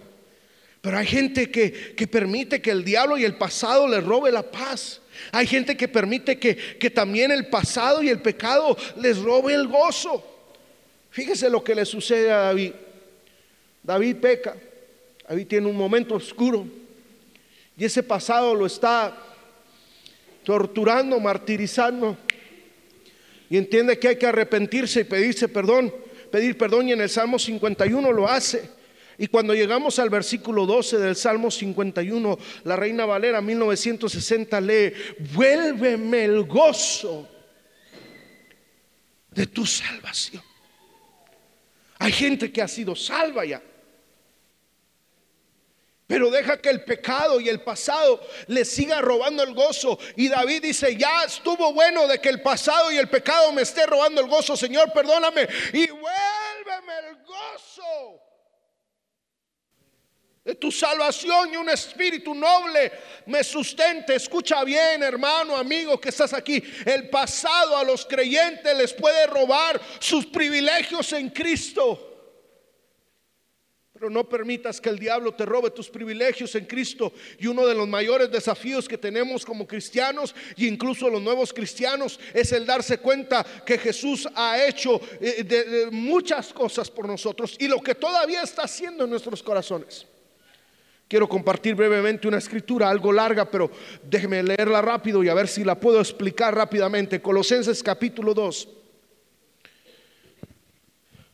Pero 0.80 0.96
hay 0.96 1.06
gente 1.06 1.50
que, 1.50 2.06
permite 2.06 2.62
que 2.62 2.70
el 2.70 2.84
diablo 2.84 3.18
y 3.18 3.24
el 3.24 3.36
pasado 3.36 3.86
le 3.86 4.00
robe 4.00 4.32
la 4.32 4.42
paz. 4.42 5.00
Hay 5.32 5.46
gente 5.46 5.76
que 5.76 5.88
permite 5.88 6.38
que, 6.38 6.56
que 6.56 6.90
también 6.90 7.30
el 7.30 7.48
pasado 7.48 8.02
y 8.02 8.08
el 8.08 8.20
pecado 8.22 8.76
les 8.96 9.18
robe 9.18 9.52
el 9.52 9.68
gozo. 9.68 10.24
Fíjese 11.10 11.50
lo 11.50 11.62
que 11.62 11.74
le 11.74 11.84
sucede 11.84 12.30
a 12.30 12.38
David. 12.38 12.72
David 13.82 14.16
peca. 14.16 14.56
David 15.28 15.46
tiene 15.46 15.66
un 15.66 15.76
momento 15.76 16.14
oscuro. 16.14 16.66
Y 17.76 17.84
ese 17.84 18.02
pasado 18.02 18.54
lo 18.54 18.64
está 18.64 19.16
torturando, 20.44 21.20
martirizando. 21.20 22.16
Y 23.50 23.58
entiende 23.58 23.98
que 23.98 24.08
hay 24.08 24.16
que 24.16 24.26
arrepentirse 24.26 25.00
y 25.00 25.04
pedirse 25.04 25.48
perdón, 25.48 25.92
pedir 26.30 26.56
perdón. 26.56 26.88
Y 26.88 26.92
en 26.92 27.02
el 27.02 27.10
Salmo 27.10 27.38
51 27.38 28.12
lo 28.12 28.26
hace. 28.26 28.79
Y 29.20 29.28
cuando 29.28 29.52
llegamos 29.52 29.98
al 29.98 30.08
versículo 30.08 30.64
12 30.64 30.96
del 30.96 31.14
Salmo 31.14 31.50
51, 31.50 32.38
la 32.64 32.74
Reina 32.74 33.04
Valera 33.04 33.42
1960 33.42 34.58
lee, 34.62 34.94
vuélveme 35.34 36.24
el 36.24 36.44
gozo 36.44 37.28
de 39.30 39.46
tu 39.46 39.66
salvación. 39.66 40.42
Hay 41.98 42.12
gente 42.12 42.50
que 42.50 42.62
ha 42.62 42.66
sido 42.66 42.96
salva 42.96 43.44
ya. 43.44 43.62
Pero 46.06 46.30
deja 46.30 46.58
que 46.58 46.70
el 46.70 46.82
pecado 46.84 47.42
y 47.42 47.50
el 47.50 47.60
pasado 47.60 48.26
le 48.46 48.64
siga 48.64 49.02
robando 49.02 49.42
el 49.42 49.52
gozo. 49.52 49.98
Y 50.16 50.30
David 50.30 50.62
dice, 50.62 50.96
ya 50.96 51.24
estuvo 51.24 51.74
bueno 51.74 52.08
de 52.08 52.18
que 52.22 52.30
el 52.30 52.40
pasado 52.40 52.90
y 52.90 52.96
el 52.96 53.10
pecado 53.10 53.52
me 53.52 53.60
esté 53.60 53.84
robando 53.84 54.22
el 54.22 54.28
gozo. 54.28 54.56
Señor, 54.56 54.90
perdóname. 54.94 55.46
Y 55.74 55.90
vuélveme 55.90 56.98
el 57.10 57.16
gozo 57.26 58.29
tu 60.58 60.72
salvación 60.72 61.52
y 61.52 61.56
un 61.56 61.68
espíritu 61.68 62.34
noble 62.34 62.90
me 63.26 63.44
sustente. 63.44 64.14
Escucha 64.14 64.64
bien, 64.64 65.02
hermano, 65.02 65.54
amigo 65.54 66.00
que 66.00 66.08
estás 66.08 66.32
aquí. 66.32 66.62
El 66.86 67.10
pasado 67.10 67.76
a 67.76 67.84
los 67.84 68.06
creyentes 68.06 68.76
les 68.76 68.94
puede 68.94 69.26
robar 69.26 69.80
sus 69.98 70.26
privilegios 70.26 71.12
en 71.12 71.28
Cristo. 71.28 72.06
Pero 73.92 74.08
no 74.08 74.26
permitas 74.26 74.80
que 74.80 74.88
el 74.88 74.98
diablo 74.98 75.34
te 75.34 75.44
robe 75.44 75.72
tus 75.72 75.90
privilegios 75.90 76.54
en 76.54 76.64
Cristo. 76.64 77.12
Y 77.38 77.46
uno 77.46 77.66
de 77.66 77.74
los 77.74 77.86
mayores 77.86 78.30
desafíos 78.30 78.88
que 78.88 78.96
tenemos 78.96 79.44
como 79.44 79.66
cristianos 79.66 80.34
e 80.56 80.64
incluso 80.64 81.10
los 81.10 81.20
nuevos 81.20 81.52
cristianos 81.52 82.18
es 82.32 82.50
el 82.52 82.64
darse 82.64 82.96
cuenta 82.96 83.44
que 83.66 83.76
Jesús 83.76 84.26
ha 84.34 84.64
hecho 84.64 84.98
eh, 85.20 85.88
muchas 85.90 86.50
cosas 86.54 86.90
por 86.90 87.06
nosotros 87.06 87.56
y 87.60 87.68
lo 87.68 87.82
que 87.82 87.94
todavía 87.94 88.42
está 88.42 88.62
haciendo 88.62 89.04
en 89.04 89.10
nuestros 89.10 89.42
corazones. 89.42 90.06
Quiero 91.10 91.28
compartir 91.28 91.74
brevemente 91.74 92.28
una 92.28 92.38
escritura 92.38 92.88
algo 92.88 93.10
larga, 93.10 93.50
pero 93.50 93.68
déjeme 94.08 94.44
leerla 94.44 94.80
rápido 94.80 95.24
y 95.24 95.28
a 95.28 95.34
ver 95.34 95.48
si 95.48 95.64
la 95.64 95.74
puedo 95.74 95.98
explicar 95.98 96.54
rápidamente. 96.54 97.20
Colosenses 97.20 97.82
capítulo 97.82 98.32
2, 98.32 98.68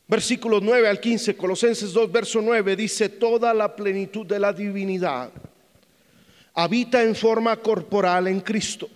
versículos 0.07 0.63
9 0.63 0.87
al 0.87 0.99
15. 0.99 1.37
Colosenses 1.37 1.93
2, 1.93 2.11
verso 2.11 2.41
9 2.41 2.75
dice, 2.75 3.07
toda 3.07 3.53
la 3.53 3.75
plenitud 3.75 4.25
de 4.25 4.39
la 4.39 4.51
divinidad 4.51 5.31
habita 6.55 7.03
en 7.03 7.15
forma 7.15 7.55
corporal 7.57 8.27
en 8.27 8.41
Cristo. 8.41 8.89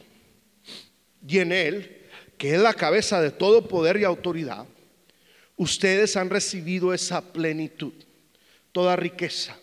Y 1.27 1.37
en 1.37 1.51
Él, 1.51 2.07
que 2.39 2.55
es 2.55 2.59
la 2.59 2.73
cabeza 2.73 3.21
de 3.21 3.29
todo 3.29 3.67
poder 3.67 3.97
y 3.97 4.03
autoridad, 4.03 4.65
ustedes 5.57 6.17
han 6.17 6.31
recibido 6.31 6.91
esa 6.91 7.21
plenitud, 7.21 7.93
toda 8.71 8.95
riqueza 8.95 9.60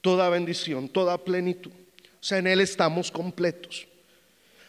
toda 0.00 0.28
bendición, 0.28 0.88
toda 0.88 1.18
plenitud. 1.18 1.70
O 1.70 2.22
sea, 2.22 2.38
en 2.38 2.46
Él 2.46 2.60
estamos 2.60 3.10
completos. 3.10 3.86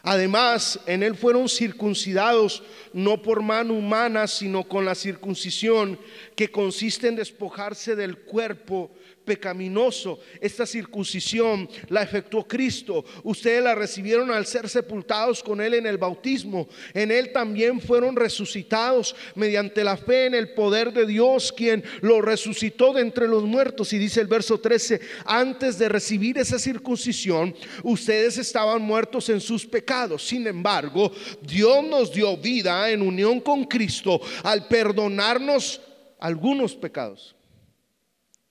Además, 0.03 0.79
en 0.87 1.03
él 1.03 1.15
fueron 1.15 1.47
circuncidados 1.47 2.63
no 2.91 3.21
por 3.21 3.41
mano 3.41 3.73
humana, 3.75 4.27
sino 4.27 4.63
con 4.63 4.83
la 4.83 4.95
circuncisión 4.95 5.99
que 6.35 6.49
consiste 6.49 7.07
en 7.07 7.15
despojarse 7.15 7.95
del 7.95 8.17
cuerpo 8.17 8.91
pecaminoso. 9.23 10.19
Esta 10.39 10.65
circuncisión 10.65 11.69
la 11.89 12.01
efectuó 12.01 12.47
Cristo. 12.47 13.05
Ustedes 13.23 13.63
la 13.63 13.75
recibieron 13.75 14.31
al 14.31 14.45
ser 14.45 14.67
sepultados 14.67 15.43
con 15.43 15.61
Él 15.61 15.75
en 15.75 15.85
el 15.85 15.97
bautismo. 15.97 16.67
En 16.93 17.11
Él 17.11 17.31
también 17.31 17.79
fueron 17.79 18.15
resucitados 18.15 19.15
mediante 19.35 19.83
la 19.83 19.97
fe 19.97 20.25
en 20.25 20.35
el 20.35 20.53
poder 20.53 20.91
de 20.93 21.05
Dios, 21.05 21.51
quien 21.51 21.83
lo 22.01 22.21
resucitó 22.21 22.93
de 22.93 23.01
entre 23.01 23.27
los 23.27 23.43
muertos. 23.43 23.93
Y 23.93 23.99
dice 23.99 24.21
el 24.21 24.27
verso 24.27 24.59
13, 24.59 24.99
antes 25.25 25.77
de 25.77 25.89
recibir 25.89 26.37
esa 26.37 26.57
circuncisión, 26.57 27.55
ustedes 27.83 28.37
estaban 28.37 28.81
muertos 28.81 29.29
en 29.29 29.39
sus 29.39 29.65
pecados. 29.65 29.90
Sin 30.17 30.47
embargo, 30.47 31.11
Dios 31.41 31.83
nos 31.83 32.13
dio 32.13 32.37
vida 32.37 32.89
en 32.89 33.01
unión 33.01 33.41
con 33.41 33.65
Cristo 33.65 34.21
al 34.43 34.67
perdonarnos 34.67 35.81
algunos 36.19 36.75
pecados. 36.75 37.35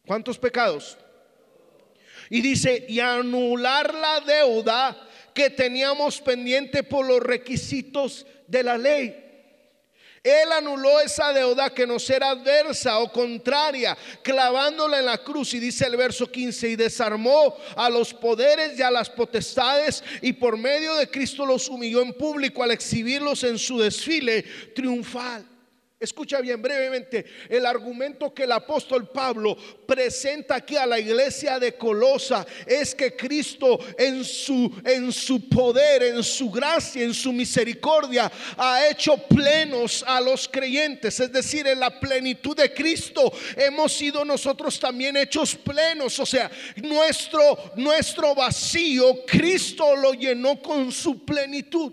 ¿Cuántos 0.07 0.39
pecados? 0.39 0.99
Y 2.29 2.43
dice, 2.43 2.85
y 2.89 3.01
anular 3.01 3.95
la 3.95 4.21
deuda 4.21 5.09
que 5.33 5.49
teníamos 5.49 6.21
pendiente 6.21 6.83
por 6.83 7.07
los 7.07 7.21
requisitos 7.21 8.27
de 8.47 8.63
la 8.63 8.77
ley. 8.77 9.30
Él 10.23 10.53
anuló 10.53 11.01
esa 11.01 11.33
deuda 11.33 11.71
que 11.71 11.87
nos 11.87 12.09
era 12.11 12.31
adversa 12.31 12.99
o 12.99 13.11
contraria, 13.11 13.97
clavándola 14.23 14.99
en 14.99 15.07
la 15.07 15.19
cruz. 15.19 15.55
Y 15.55 15.61
dice 15.61 15.87
el 15.87 15.97
verso 15.97 16.31
15, 16.31 16.69
y 16.69 16.77
desarmó 16.77 17.57
a 17.75 17.89
los 17.89 18.13
poderes 18.13 18.79
y 18.79 18.83
a 18.83 18.91
las 18.91 19.09
potestades 19.09 20.05
y 20.21 20.35
por 20.35 20.59
medio 20.59 20.95
de 20.97 21.09
Cristo 21.09 21.47
los 21.47 21.69
humilló 21.69 22.03
en 22.03 22.13
público 22.13 22.63
al 22.63 22.71
exhibirlos 22.71 23.45
en 23.45 23.59
su 23.59 23.79
desfile 23.79 24.43
triunfal. 24.75 25.47
Escucha 26.01 26.41
bien 26.41 26.63
brevemente 26.63 27.27
el 27.47 27.67
argumento 27.67 28.33
que 28.33 28.45
el 28.45 28.53
apóstol 28.53 29.11
Pablo 29.11 29.55
presenta 29.87 30.55
aquí 30.55 30.75
a 30.75 30.87
la 30.87 30.99
iglesia 30.99 31.59
de 31.59 31.75
Colosa. 31.75 32.47
Es 32.65 32.95
que 32.95 33.15
Cristo 33.15 33.79
en 33.99 34.25
su 34.25 34.81
en 34.83 35.13
su 35.13 35.47
poder, 35.51 36.05
en 36.05 36.23
su 36.23 36.51
gracia, 36.51 37.03
en 37.03 37.13
su 37.13 37.35
misericordia 37.35 38.33
ha 38.57 38.89
hecho 38.89 39.19
plenos 39.19 40.03
a 40.07 40.23
los 40.23 40.49
creyentes, 40.49 41.21
es 41.21 41.31
decir, 41.31 41.67
en 41.67 41.79
la 41.79 42.01
plenitud 42.01 42.57
de 42.57 42.73
Cristo 42.73 43.31
hemos 43.55 43.93
sido 43.93 44.25
nosotros 44.25 44.81
también 44.81 45.19
hechos 45.19 45.55
plenos, 45.55 46.19
o 46.19 46.25
sea, 46.25 46.51
nuestro 46.77 47.73
nuestro 47.77 48.35
vacío 48.35 49.27
Cristo 49.27 49.95
lo 49.97 50.15
llenó 50.15 50.63
con 50.63 50.91
su 50.93 51.27
plenitud. 51.27 51.93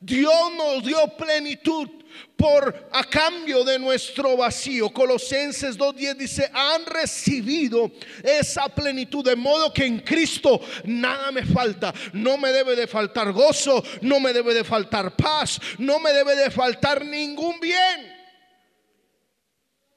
Dios 0.00 0.52
nos 0.56 0.84
dio 0.84 0.98
plenitud 1.16 2.03
por 2.36 2.88
a 2.92 3.04
cambio 3.04 3.64
de 3.64 3.78
nuestro 3.78 4.36
vacío. 4.36 4.90
Colosenses 4.90 5.76
2:10 5.76 6.16
dice, 6.16 6.50
"Han 6.52 6.86
recibido 6.86 7.90
esa 8.22 8.68
plenitud 8.68 9.24
de 9.24 9.36
modo 9.36 9.72
que 9.72 9.84
en 9.84 10.00
Cristo 10.00 10.60
nada 10.84 11.30
me 11.30 11.44
falta. 11.44 11.92
No 12.12 12.36
me 12.36 12.52
debe 12.52 12.76
de 12.76 12.86
faltar 12.86 13.32
gozo, 13.32 13.82
no 14.02 14.20
me 14.20 14.32
debe 14.32 14.54
de 14.54 14.64
faltar 14.64 15.16
paz, 15.16 15.60
no 15.78 15.98
me 15.98 16.12
debe 16.12 16.36
de 16.36 16.50
faltar 16.50 17.04
ningún 17.04 17.58
bien." 17.60 18.13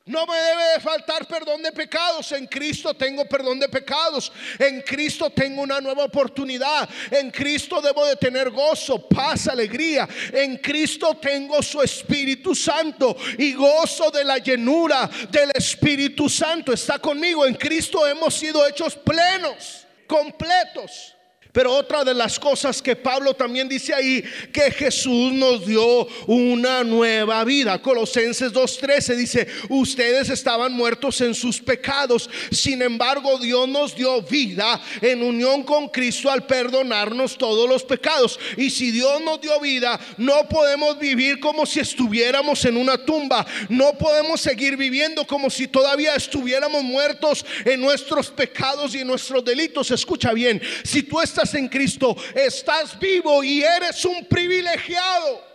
No 0.08 0.26
me 0.26 0.38
debe 0.38 0.64
de 0.76 0.80
faltar 0.80 1.28
perdón 1.28 1.62
de 1.62 1.72
pecados. 1.74 2.32
En 2.32 2.48
Cristo 2.48 2.94
tengo 2.94 3.26
perdón 3.26 3.60
de 3.60 3.68
pecados. 3.68 4.32
En 4.58 4.82
Cristo 4.82 5.30
tengo 5.30 5.62
una 5.62 5.82
nueva 5.82 6.06
oportunidad. 6.06 6.90
En 7.12 7.30
Cristo 7.30 7.82
debo 7.82 8.06
de 8.06 8.16
tener 8.16 8.50
gozo, 8.50 9.06
paz, 9.08 9.50
alegría. 9.50 10.08
En 10.32 10.58
Cristo 10.58 11.16
tengo 11.16 11.62
su 11.62 11.82
Espíritu 11.82 12.56
Santo 12.56 13.18
y 13.38 13.54
gozo 13.54 14.10
de 14.10 14.24
la 14.24 14.38
llenura 14.38 15.10
del 15.30 15.52
Espíritu 15.54 16.30
Santo. 16.30 16.72
Está 16.72 17.00
conmigo. 17.00 17.46
En 17.46 17.56
Cristo 17.56 18.08
hemos 18.08 18.34
sido 18.34 18.66
hechos 18.66 18.96
plenos, 18.96 19.86
completos. 20.08 21.17
Pero 21.52 21.74
otra 21.74 22.04
de 22.04 22.14
las 22.14 22.40
cosas 22.40 22.82
que 22.82 22.96
Pablo 22.96 23.34
también 23.34 23.68
dice 23.68 23.94
ahí, 23.94 24.24
que 24.52 24.72
Jesús 24.72 25.32
nos 25.34 25.66
dio 25.66 26.08
una 26.28 26.84
nueva 26.84 27.44
vida. 27.44 27.82
Colosenses 27.82 28.54
2.13 28.54 29.16
dice, 29.16 29.48
ustedes 29.70 30.30
estaban 30.30 30.74
muertos 30.74 31.22
en 31.22 31.34
sus 31.34 31.60
pecados, 31.60 32.30
sin 32.52 32.82
embargo 32.82 33.38
Dios 33.40 33.68
nos 33.68 33.96
dio 33.96 34.22
vida 34.22 34.82
en 35.02 35.24
unión 35.24 35.64
con 35.64 35.90
Cristo 35.90 36.30
al 36.30 36.46
perdonarnos 36.46 37.38
todos 37.38 37.68
los 37.68 37.84
pecados. 37.84 38.40
Y 38.56 38.70
si 38.70 38.92
Dios 38.92 39.22
nos 39.22 39.42
dio 39.42 39.60
vida, 39.60 40.00
no 40.18 40.48
podemos 40.48 41.00
vivir 41.00 41.40
como 41.40 41.66
si 41.66 41.80
estuviéramos 41.80 42.64
en 42.66 42.78
una 42.78 42.98
tumba, 42.98 43.46
no 43.70 43.94
podemos 43.98 44.42
seguir 44.42 44.78
viviendo 44.78 45.26
como 45.26 45.50
si 45.50 45.68
todavía 45.68 46.16
estuviéramos 46.16 46.84
muertos 46.84 47.46
en 47.66 47.82
nuestros 47.82 48.30
pecados 48.30 48.96
y 48.96 49.00
en 49.00 49.08
nuestros 49.08 49.44
delitos. 49.44 49.92
Escucha 49.92 50.34
bien, 50.34 50.62
si 50.84 51.04
tú 51.04 51.22
estás 51.22 51.47
en 51.54 51.68
Cristo, 51.68 52.16
estás 52.34 52.98
vivo 53.00 53.44
y 53.44 53.62
eres 53.64 54.04
un 54.06 54.26
privilegiado. 54.26 55.46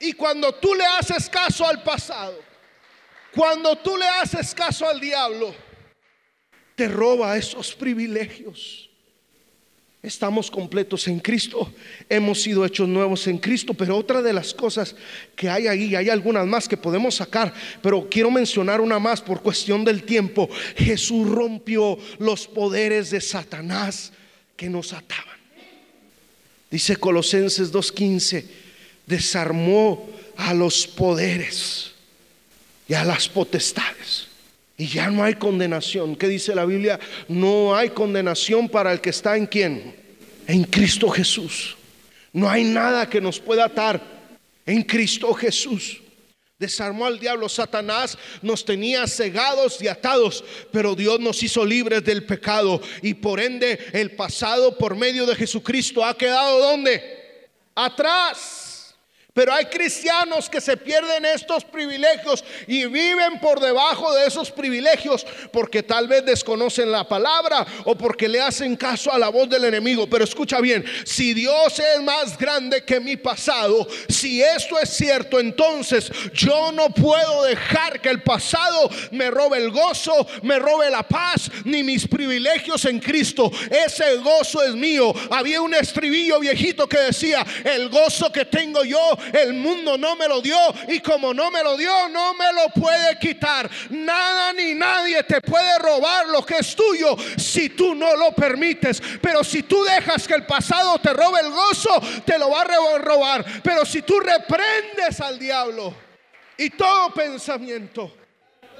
Y 0.00 0.12
cuando 0.12 0.52
tú 0.52 0.74
le 0.74 0.84
haces 0.84 1.28
caso 1.28 1.66
al 1.66 1.82
pasado, 1.82 2.38
cuando 3.34 3.76
tú 3.76 3.96
le 3.96 4.06
haces 4.06 4.54
caso 4.54 4.88
al 4.88 5.00
diablo, 5.00 5.54
te 6.74 6.88
roba 6.88 7.36
esos 7.36 7.74
privilegios. 7.74 8.90
Estamos 10.02 10.50
completos 10.50 11.06
en 11.06 11.20
Cristo, 11.20 11.72
hemos 12.08 12.42
sido 12.42 12.66
hechos 12.66 12.88
nuevos 12.88 13.28
en 13.28 13.38
Cristo, 13.38 13.72
pero 13.72 13.96
otra 13.96 14.20
de 14.20 14.32
las 14.32 14.52
cosas 14.52 14.96
que 15.36 15.48
hay 15.48 15.68
ahí, 15.68 15.94
hay 15.94 16.10
algunas 16.10 16.44
más 16.44 16.66
que 16.66 16.76
podemos 16.76 17.14
sacar, 17.14 17.54
pero 17.80 18.08
quiero 18.10 18.28
mencionar 18.28 18.80
una 18.80 18.98
más 18.98 19.22
por 19.22 19.40
cuestión 19.40 19.84
del 19.84 20.02
tiempo. 20.02 20.48
Jesús 20.76 21.28
rompió 21.28 21.96
los 22.18 22.48
poderes 22.48 23.10
de 23.10 23.20
Satanás 23.20 24.12
que 24.56 24.68
nos 24.68 24.92
ataban. 24.92 25.41
Dice 26.72 26.96
Colosenses 26.96 27.70
2.15, 27.70 28.44
desarmó 29.06 30.08
a 30.36 30.54
los 30.54 30.86
poderes 30.86 31.92
y 32.88 32.94
a 32.94 33.04
las 33.04 33.28
potestades. 33.28 34.28
Y 34.78 34.86
ya 34.86 35.10
no 35.10 35.22
hay 35.22 35.34
condenación. 35.34 36.16
¿Qué 36.16 36.28
dice 36.28 36.54
la 36.54 36.64
Biblia? 36.64 36.98
No 37.28 37.76
hay 37.76 37.90
condenación 37.90 38.70
para 38.70 38.90
el 38.90 39.02
que 39.02 39.10
está 39.10 39.36
en 39.36 39.46
quién? 39.46 39.94
En 40.46 40.64
Cristo 40.64 41.10
Jesús. 41.10 41.76
No 42.32 42.48
hay 42.48 42.64
nada 42.64 43.06
que 43.06 43.20
nos 43.20 43.38
pueda 43.38 43.66
atar 43.66 44.02
en 44.64 44.82
Cristo 44.82 45.34
Jesús. 45.34 46.00
Desarmó 46.62 47.06
al 47.06 47.18
diablo. 47.18 47.48
Satanás 47.48 48.16
nos 48.40 48.64
tenía 48.64 49.08
cegados 49.08 49.82
y 49.82 49.88
atados, 49.88 50.44
pero 50.70 50.94
Dios 50.94 51.18
nos 51.18 51.42
hizo 51.42 51.64
libres 51.64 52.04
del 52.04 52.24
pecado. 52.24 52.80
Y 53.02 53.14
por 53.14 53.40
ende 53.40 53.78
el 53.92 54.12
pasado 54.12 54.78
por 54.78 54.94
medio 54.94 55.26
de 55.26 55.34
Jesucristo 55.34 56.04
ha 56.04 56.16
quedado 56.16 56.60
¿dónde? 56.60 57.48
Atrás. 57.74 58.61
Pero 59.34 59.54
hay 59.54 59.64
cristianos 59.64 60.50
que 60.50 60.60
se 60.60 60.76
pierden 60.76 61.24
estos 61.24 61.64
privilegios 61.64 62.44
y 62.66 62.84
viven 62.84 63.40
por 63.40 63.60
debajo 63.60 64.12
de 64.14 64.26
esos 64.26 64.50
privilegios 64.50 65.24
porque 65.50 65.82
tal 65.82 66.06
vez 66.06 66.26
desconocen 66.26 66.92
la 66.92 67.08
palabra 67.08 67.66
o 67.86 67.96
porque 67.96 68.28
le 68.28 68.42
hacen 68.42 68.76
caso 68.76 69.10
a 69.10 69.18
la 69.18 69.30
voz 69.30 69.48
del 69.48 69.64
enemigo. 69.64 70.06
Pero 70.06 70.24
escucha 70.24 70.60
bien, 70.60 70.84
si 71.06 71.32
Dios 71.32 71.78
es 71.78 72.02
más 72.02 72.36
grande 72.36 72.84
que 72.84 73.00
mi 73.00 73.16
pasado, 73.16 73.88
si 74.06 74.42
esto 74.42 74.78
es 74.78 74.90
cierto, 74.90 75.40
entonces 75.40 76.12
yo 76.34 76.70
no 76.70 76.90
puedo 76.90 77.44
dejar 77.44 78.02
que 78.02 78.10
el 78.10 78.22
pasado 78.22 78.90
me 79.12 79.30
robe 79.30 79.56
el 79.56 79.70
gozo, 79.70 80.26
me 80.42 80.58
robe 80.58 80.90
la 80.90 81.04
paz, 81.04 81.50
ni 81.64 81.82
mis 81.82 82.06
privilegios 82.06 82.84
en 82.84 82.98
Cristo. 82.98 83.50
Ese 83.70 84.16
gozo 84.16 84.62
es 84.62 84.74
mío. 84.74 85.14
Había 85.30 85.62
un 85.62 85.72
estribillo 85.72 86.38
viejito 86.38 86.86
que 86.86 86.98
decía, 86.98 87.46
el 87.64 87.88
gozo 87.88 88.30
que 88.30 88.44
tengo 88.44 88.84
yo 88.84 89.00
el 89.32 89.54
mundo 89.54 89.96
no 89.98 90.16
me 90.16 90.28
lo 90.28 90.40
dio 90.40 90.56
y 90.88 91.00
como 91.00 91.34
no 91.34 91.50
me 91.50 91.62
lo 91.62 91.76
dio, 91.76 92.08
no 92.08 92.34
me 92.34 92.52
lo 92.52 92.68
puede 92.80 93.18
quitar. 93.18 93.70
Nada 93.90 94.52
ni 94.52 94.74
nadie 94.74 95.22
te 95.24 95.40
puede 95.40 95.78
robar 95.78 96.28
lo 96.28 96.44
que 96.44 96.58
es 96.58 96.74
tuyo 96.74 97.16
si 97.36 97.70
tú 97.70 97.94
no 97.94 98.16
lo 98.16 98.32
permites. 98.32 99.02
Pero 99.20 99.44
si 99.44 99.62
tú 99.62 99.82
dejas 99.84 100.26
que 100.26 100.34
el 100.34 100.46
pasado 100.46 100.98
te 100.98 101.12
robe 101.12 101.40
el 101.40 101.50
gozo, 101.50 102.00
te 102.24 102.38
lo 102.38 102.50
va 102.50 102.62
a 102.62 102.98
robar. 102.98 103.44
Pero 103.62 103.84
si 103.84 104.02
tú 104.02 104.20
reprendes 104.20 105.20
al 105.20 105.38
diablo 105.38 105.94
y 106.56 106.70
todo 106.70 107.12
pensamiento, 107.12 108.12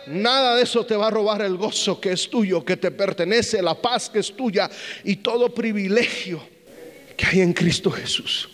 Nada 0.06 0.56
de 0.56 0.64
eso 0.64 0.84
te 0.84 0.96
va 0.96 1.06
a 1.06 1.10
robar 1.10 1.42
el 1.42 1.56
gozo 1.56 2.00
que 2.00 2.12
es 2.12 2.28
tuyo, 2.28 2.64
que 2.64 2.76
te 2.76 2.90
pertenece, 2.90 3.62
la 3.62 3.80
paz 3.80 4.10
que 4.10 4.18
es 4.18 4.36
tuya 4.36 4.68
y 5.04 5.16
todo 5.16 5.54
privilegio 5.54 6.42
que 7.16 7.26
hay 7.26 7.40
en 7.40 7.52
Cristo 7.52 7.90
Jesús. 7.90 8.48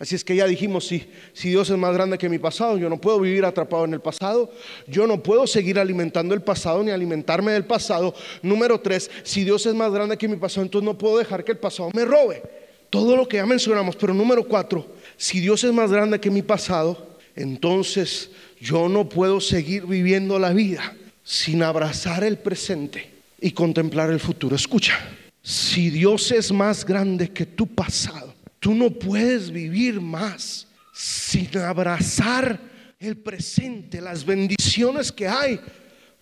Así 0.00 0.14
es 0.14 0.24
que 0.24 0.34
ya 0.34 0.46
dijimos, 0.46 0.86
si, 0.86 1.06
si 1.34 1.50
Dios 1.50 1.68
es 1.68 1.76
más 1.76 1.92
grande 1.92 2.16
que 2.16 2.30
mi 2.30 2.38
pasado, 2.38 2.78
yo 2.78 2.88
no 2.88 2.98
puedo 2.98 3.20
vivir 3.20 3.44
atrapado 3.44 3.84
en 3.84 3.92
el 3.92 4.00
pasado, 4.00 4.50
yo 4.86 5.06
no 5.06 5.22
puedo 5.22 5.46
seguir 5.46 5.78
alimentando 5.78 6.32
el 6.32 6.40
pasado 6.40 6.82
ni 6.82 6.90
alimentarme 6.90 7.52
del 7.52 7.66
pasado. 7.66 8.14
Número 8.40 8.80
tres, 8.80 9.10
si 9.24 9.44
Dios 9.44 9.66
es 9.66 9.74
más 9.74 9.92
grande 9.92 10.16
que 10.16 10.26
mi 10.26 10.36
pasado, 10.36 10.62
entonces 10.62 10.86
no 10.86 10.96
puedo 10.96 11.18
dejar 11.18 11.44
que 11.44 11.52
el 11.52 11.58
pasado 11.58 11.90
me 11.92 12.06
robe. 12.06 12.42
Todo 12.88 13.14
lo 13.14 13.28
que 13.28 13.36
ya 13.36 13.44
mencionamos, 13.44 13.94
pero 13.94 14.14
número 14.14 14.42
cuatro, 14.42 14.86
si 15.18 15.38
Dios 15.38 15.62
es 15.64 15.72
más 15.72 15.92
grande 15.92 16.18
que 16.18 16.30
mi 16.30 16.40
pasado, 16.40 17.06
entonces 17.36 18.30
yo 18.58 18.88
no 18.88 19.06
puedo 19.06 19.38
seguir 19.38 19.84
viviendo 19.84 20.38
la 20.38 20.54
vida 20.54 20.96
sin 21.22 21.62
abrazar 21.62 22.24
el 22.24 22.38
presente 22.38 23.10
y 23.38 23.50
contemplar 23.50 24.10
el 24.10 24.18
futuro. 24.18 24.56
Escucha, 24.56 24.98
si 25.42 25.90
Dios 25.90 26.32
es 26.32 26.50
más 26.52 26.86
grande 26.86 27.28
que 27.28 27.44
tu 27.44 27.66
pasado, 27.66 28.39
tú 28.60 28.74
no 28.74 28.90
puedes 28.90 29.50
vivir 29.50 30.00
más 30.00 30.68
sin 30.92 31.56
abrazar 31.58 32.60
el 33.00 33.16
presente, 33.16 34.00
las 34.00 34.24
bendiciones 34.24 35.10
que 35.10 35.26
hay 35.26 35.58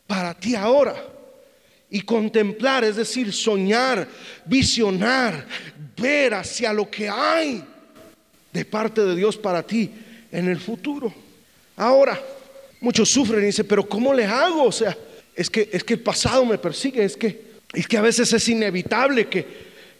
para 0.07 0.33
ti 0.33 0.55
ahora. 0.55 0.95
Y 1.91 2.03
contemplar, 2.03 2.85
es 2.85 2.97
decir, 2.97 3.33
soñar, 3.33 4.07
visionar, 4.45 5.47
ver 5.97 6.35
hacia 6.35 6.73
lo 6.73 6.89
que 6.89 7.09
hay 7.09 7.65
de 8.53 8.65
parte 8.65 9.01
de 9.01 9.17
Dios 9.17 9.37
para 9.37 9.63
ti 9.63 9.91
en 10.31 10.49
el 10.49 10.61
futuro. 10.61 11.13
Ahora, 11.77 12.21
muchos 12.81 13.09
sufren 13.09 13.43
y 13.43 13.47
dicen, 13.47 13.67
pero 13.67 13.89
¿cómo 13.89 14.13
le 14.13 14.27
hago? 14.27 14.65
O 14.65 14.73
sea, 14.73 14.97
es 15.35 15.49
que, 15.49 15.69
es 15.73 15.83
que 15.83 15.95
el 15.95 16.01
pasado 16.01 16.45
me 16.45 16.59
persigue, 16.59 17.03
es 17.03 17.17
que, 17.17 17.43
es 17.73 17.89
que 17.89 17.97
a 17.97 18.03
veces 18.03 18.33
es 18.33 18.49
inevitable 18.49 19.29
que, 19.29 19.47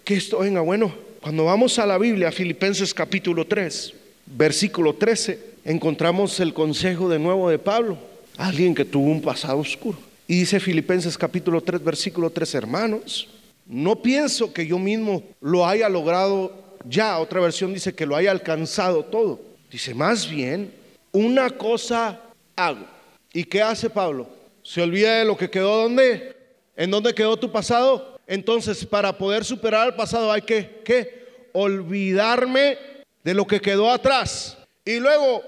que 0.05 0.17
esto 0.17 0.41
venga. 0.41 0.61
Bueno, 0.61 1.08
cuando 1.21 1.45
vamos 1.45 1.79
a 1.79 1.87
la 1.87 1.99
Biblia, 1.99 2.31
Filipenses 2.31 2.95
capítulo 2.95 3.47
3, 3.47 3.95
versículo 4.27 4.95
13, 4.95 5.39
encontramos 5.65 6.39
el 6.41 6.55
consejo 6.55 7.09
de 7.09 7.19
nuevo 7.19 7.51
de 7.51 7.59
Pablo, 7.59 7.99
alguien 8.37 8.75
que 8.75 8.85
tuvo 8.85 9.11
un 9.11 9.21
pasado 9.21 9.59
oscuro. 9.59 9.99
Y 10.27 10.41
dice 10.41 10.61
Filipenses 10.61 11.19
capítulo 11.19 11.61
3, 11.61 11.83
versículo 11.83 12.31
3, 12.31 12.55
hermanos, 12.55 13.29
no 13.67 14.01
pienso 14.01 14.53
que 14.53 14.67
yo 14.67 14.79
mismo 14.79 15.23
lo 15.41 15.67
haya 15.67 15.89
logrado 15.89 16.53
ya, 16.85 17.19
otra 17.19 17.41
versión 17.41 17.75
dice 17.75 17.95
que 17.95 18.07
lo 18.07 18.17
haya 18.17 18.31
alcanzado 18.31 19.05
todo. 19.05 19.41
Dice, 19.71 19.95
más 19.95 20.29
bien, 20.29 20.73
una 21.13 21.51
cosa 21.51 22.21
hago. 22.57 22.87
¿Y 23.33 23.45
qué 23.45 23.61
hace 23.61 23.91
Pablo? 23.91 24.29
Se 24.63 24.81
olvida 24.81 25.19
de 25.19 25.25
lo 25.25 25.37
que 25.37 25.51
quedó 25.51 25.83
donde, 25.83 26.37
en 26.77 26.91
dónde 26.91 27.15
quedó 27.15 27.37
tu 27.37 27.51
pasado. 27.51 28.18
Entonces, 28.29 28.87
para 28.87 29.17
poder 29.17 29.45
superar 29.45 29.89
el 29.89 29.95
pasado 29.95 30.31
hay 30.31 30.43
que. 30.43 31.19
Olvidarme 31.53 32.79
de 33.25 33.35
lo 33.35 33.47
que 33.47 33.61
quedó 33.61 33.91
atrás. 33.91 34.57
Y 34.85 35.01
luego, 35.01 35.43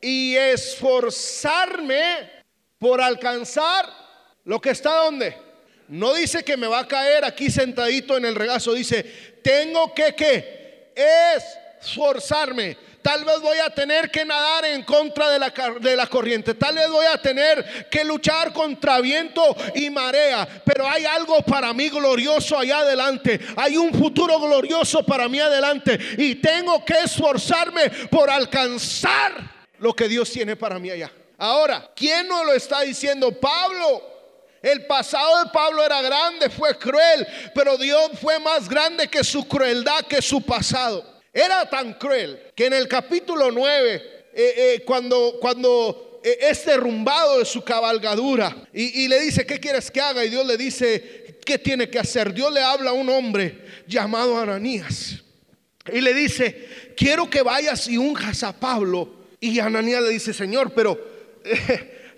y 0.00 0.34
esforzarme 0.34 2.30
por 2.78 3.00
alcanzar 3.00 3.86
lo 4.44 4.60
que 4.60 4.70
está 4.70 4.96
donde. 5.04 5.36
No 5.88 6.14
dice 6.14 6.42
que 6.42 6.56
me 6.56 6.66
va 6.66 6.80
a 6.80 6.88
caer 6.88 7.24
aquí 7.24 7.50
sentadito 7.50 8.16
en 8.16 8.24
el 8.24 8.34
regazo, 8.34 8.72
dice, 8.72 9.04
tengo 9.42 9.94
que 9.94 10.14
qué? 10.16 10.56
esforzarme. 11.76 12.76
Tal 13.06 13.24
vez 13.24 13.40
voy 13.40 13.58
a 13.58 13.70
tener 13.70 14.10
que 14.10 14.24
nadar 14.24 14.64
en 14.64 14.82
contra 14.82 15.30
de 15.30 15.38
la, 15.38 15.50
de 15.80 15.94
la 15.94 16.08
corriente. 16.08 16.54
Tal 16.54 16.74
vez 16.74 16.90
voy 16.90 17.06
a 17.06 17.16
tener 17.22 17.88
que 17.88 18.04
luchar 18.04 18.52
contra 18.52 19.00
viento 19.00 19.56
y 19.76 19.90
marea. 19.90 20.44
Pero 20.64 20.88
hay 20.88 21.04
algo 21.04 21.40
para 21.42 21.72
mí 21.72 21.88
glorioso 21.88 22.58
allá 22.58 22.78
adelante. 22.78 23.38
Hay 23.58 23.76
un 23.76 23.94
futuro 23.94 24.40
glorioso 24.40 25.06
para 25.06 25.28
mí 25.28 25.38
adelante. 25.38 25.96
Y 26.18 26.34
tengo 26.34 26.84
que 26.84 26.94
esforzarme 27.04 27.90
por 28.10 28.28
alcanzar 28.28 29.54
lo 29.78 29.94
que 29.94 30.08
Dios 30.08 30.28
tiene 30.32 30.56
para 30.56 30.80
mí 30.80 30.90
allá. 30.90 31.12
Ahora, 31.38 31.88
¿quién 31.94 32.26
nos 32.26 32.44
lo 32.44 32.54
está 32.54 32.80
diciendo? 32.80 33.30
Pablo. 33.38 34.02
El 34.60 34.84
pasado 34.84 35.44
de 35.44 35.50
Pablo 35.52 35.84
era 35.84 36.02
grande, 36.02 36.50
fue 36.50 36.76
cruel, 36.76 37.24
pero 37.54 37.78
Dios 37.78 38.10
fue 38.20 38.40
más 38.40 38.68
grande 38.68 39.06
que 39.06 39.22
su 39.22 39.46
crueldad, 39.46 40.06
que 40.06 40.20
su 40.20 40.42
pasado. 40.42 41.15
Era 41.36 41.68
tan 41.68 41.92
cruel 41.92 42.40
que 42.54 42.64
en 42.64 42.72
el 42.72 42.88
capítulo 42.88 43.50
9, 43.50 43.94
eh, 43.94 44.32
eh, 44.32 44.82
cuando, 44.86 45.36
cuando 45.38 46.22
eh, 46.24 46.38
es 46.40 46.64
derrumbado 46.64 47.40
de 47.40 47.44
su 47.44 47.62
cabalgadura 47.62 48.66
y, 48.72 49.02
y 49.02 49.06
le 49.08 49.20
dice, 49.20 49.44
¿qué 49.44 49.60
quieres 49.60 49.90
que 49.90 50.00
haga? 50.00 50.24
Y 50.24 50.30
Dios 50.30 50.46
le 50.46 50.56
dice, 50.56 51.36
¿qué 51.44 51.58
tiene 51.58 51.90
que 51.90 51.98
hacer? 51.98 52.32
Dios 52.32 52.50
le 52.50 52.62
habla 52.62 52.88
a 52.88 52.94
un 52.94 53.10
hombre 53.10 53.66
llamado 53.86 54.38
Ananías 54.38 55.22
y 55.92 56.00
le 56.00 56.14
dice, 56.14 56.94
quiero 56.96 57.28
que 57.28 57.42
vayas 57.42 57.86
y 57.86 57.98
unjas 57.98 58.42
a 58.42 58.58
Pablo. 58.58 59.26
Y 59.38 59.60
Ananías 59.60 60.04
le 60.04 60.08
dice, 60.08 60.32
Señor, 60.32 60.72
pero 60.72 60.98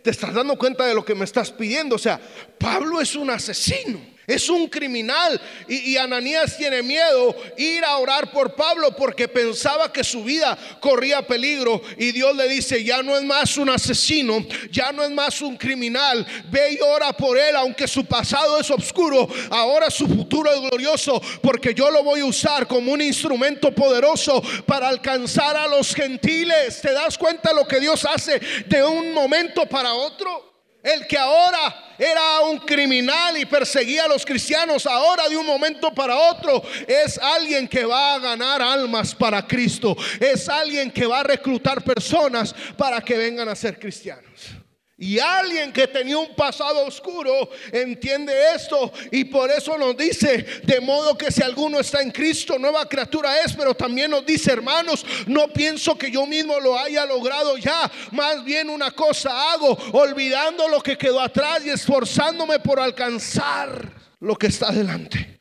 te 0.04 0.10
estás 0.10 0.32
dando 0.32 0.56
cuenta 0.56 0.86
de 0.86 0.94
lo 0.94 1.04
que 1.04 1.16
me 1.16 1.24
estás 1.24 1.50
pidiendo. 1.50 1.96
O 1.96 1.98
sea, 1.98 2.20
Pablo 2.56 3.00
es 3.00 3.16
un 3.16 3.30
asesino. 3.30 4.00
Es 4.28 4.50
un 4.50 4.68
criminal 4.68 5.40
y, 5.66 5.96
Ananías 5.96 6.58
tiene 6.58 6.82
miedo 6.82 7.34
ir 7.56 7.82
a 7.82 7.96
orar 7.96 8.30
por 8.30 8.54
Pablo 8.54 8.94
porque 8.94 9.26
pensaba 9.26 9.90
que 9.90 10.04
su 10.04 10.22
vida 10.22 10.56
corría 10.80 11.26
peligro 11.26 11.80
y 11.96 12.12
Dios 12.12 12.36
le 12.36 12.46
dice, 12.46 12.84
ya 12.84 13.02
no 13.02 13.16
es 13.16 13.24
más 13.24 13.56
un 13.56 13.70
asesino, 13.70 14.46
ya 14.70 14.92
no 14.92 15.02
es 15.02 15.10
más 15.10 15.40
un 15.40 15.56
criminal, 15.56 16.26
ve 16.50 16.74
y 16.74 16.78
ora 16.82 17.10
por 17.14 17.38
él 17.38 17.56
aunque 17.56 17.88
su 17.88 18.04
pasado 18.04 18.60
es 18.60 18.70
oscuro, 18.70 19.26
ahora 19.48 19.90
su 19.90 20.06
futuro 20.06 20.52
es 20.52 20.60
glorioso 20.60 21.18
porque 21.40 21.72
yo 21.72 21.90
lo 21.90 22.02
voy 22.02 22.20
a 22.20 22.26
usar 22.26 22.66
como 22.66 22.92
un 22.92 23.00
instrumento 23.00 23.74
poderoso 23.74 24.42
para 24.66 24.88
alcanzar 24.88 25.56
a 25.56 25.66
los 25.66 25.94
gentiles. 25.94 26.82
¿Te 26.82 26.92
das 26.92 27.16
cuenta 27.16 27.54
lo 27.54 27.66
que 27.66 27.80
Dios 27.80 28.04
hace 28.04 28.38
de 28.66 28.84
un 28.84 29.14
momento 29.14 29.64
para 29.64 29.94
otro? 29.94 30.57
El 30.82 31.06
que 31.06 31.18
ahora 31.18 31.94
era 31.98 32.40
un 32.42 32.58
criminal 32.60 33.36
y 33.36 33.44
perseguía 33.44 34.04
a 34.04 34.08
los 34.08 34.24
cristianos, 34.24 34.86
ahora 34.86 35.28
de 35.28 35.36
un 35.36 35.44
momento 35.44 35.92
para 35.92 36.16
otro 36.16 36.62
es 36.86 37.18
alguien 37.18 37.66
que 37.66 37.84
va 37.84 38.14
a 38.14 38.18
ganar 38.20 38.62
almas 38.62 39.14
para 39.14 39.44
Cristo. 39.46 39.96
Es 40.20 40.48
alguien 40.48 40.90
que 40.90 41.06
va 41.06 41.20
a 41.20 41.24
reclutar 41.24 41.82
personas 41.82 42.54
para 42.76 43.00
que 43.00 43.16
vengan 43.16 43.48
a 43.48 43.56
ser 43.56 43.78
cristianos. 43.78 44.57
Y 45.00 45.20
alguien 45.20 45.72
que 45.72 45.86
tenía 45.86 46.18
un 46.18 46.34
pasado 46.34 46.84
oscuro 46.84 47.48
entiende 47.70 48.32
esto 48.56 48.92
y 49.12 49.26
por 49.26 49.48
eso 49.48 49.78
nos 49.78 49.96
dice, 49.96 50.44
de 50.64 50.80
modo 50.80 51.16
que 51.16 51.30
si 51.30 51.40
alguno 51.40 51.78
está 51.78 52.02
en 52.02 52.10
Cristo, 52.10 52.58
nueva 52.58 52.88
criatura 52.88 53.40
es, 53.42 53.52
pero 53.52 53.74
también 53.74 54.10
nos 54.10 54.26
dice, 54.26 54.50
hermanos, 54.50 55.06
no 55.28 55.52
pienso 55.52 55.96
que 55.96 56.10
yo 56.10 56.26
mismo 56.26 56.58
lo 56.58 56.76
haya 56.76 57.06
logrado 57.06 57.56
ya, 57.56 57.88
más 58.10 58.44
bien 58.44 58.68
una 58.68 58.90
cosa 58.90 59.52
hago, 59.52 59.78
olvidando 59.92 60.66
lo 60.66 60.80
que 60.80 60.98
quedó 60.98 61.20
atrás 61.20 61.64
y 61.64 61.70
esforzándome 61.70 62.58
por 62.58 62.80
alcanzar 62.80 63.92
lo 64.18 64.34
que 64.34 64.48
está 64.48 64.72
delante. 64.72 65.40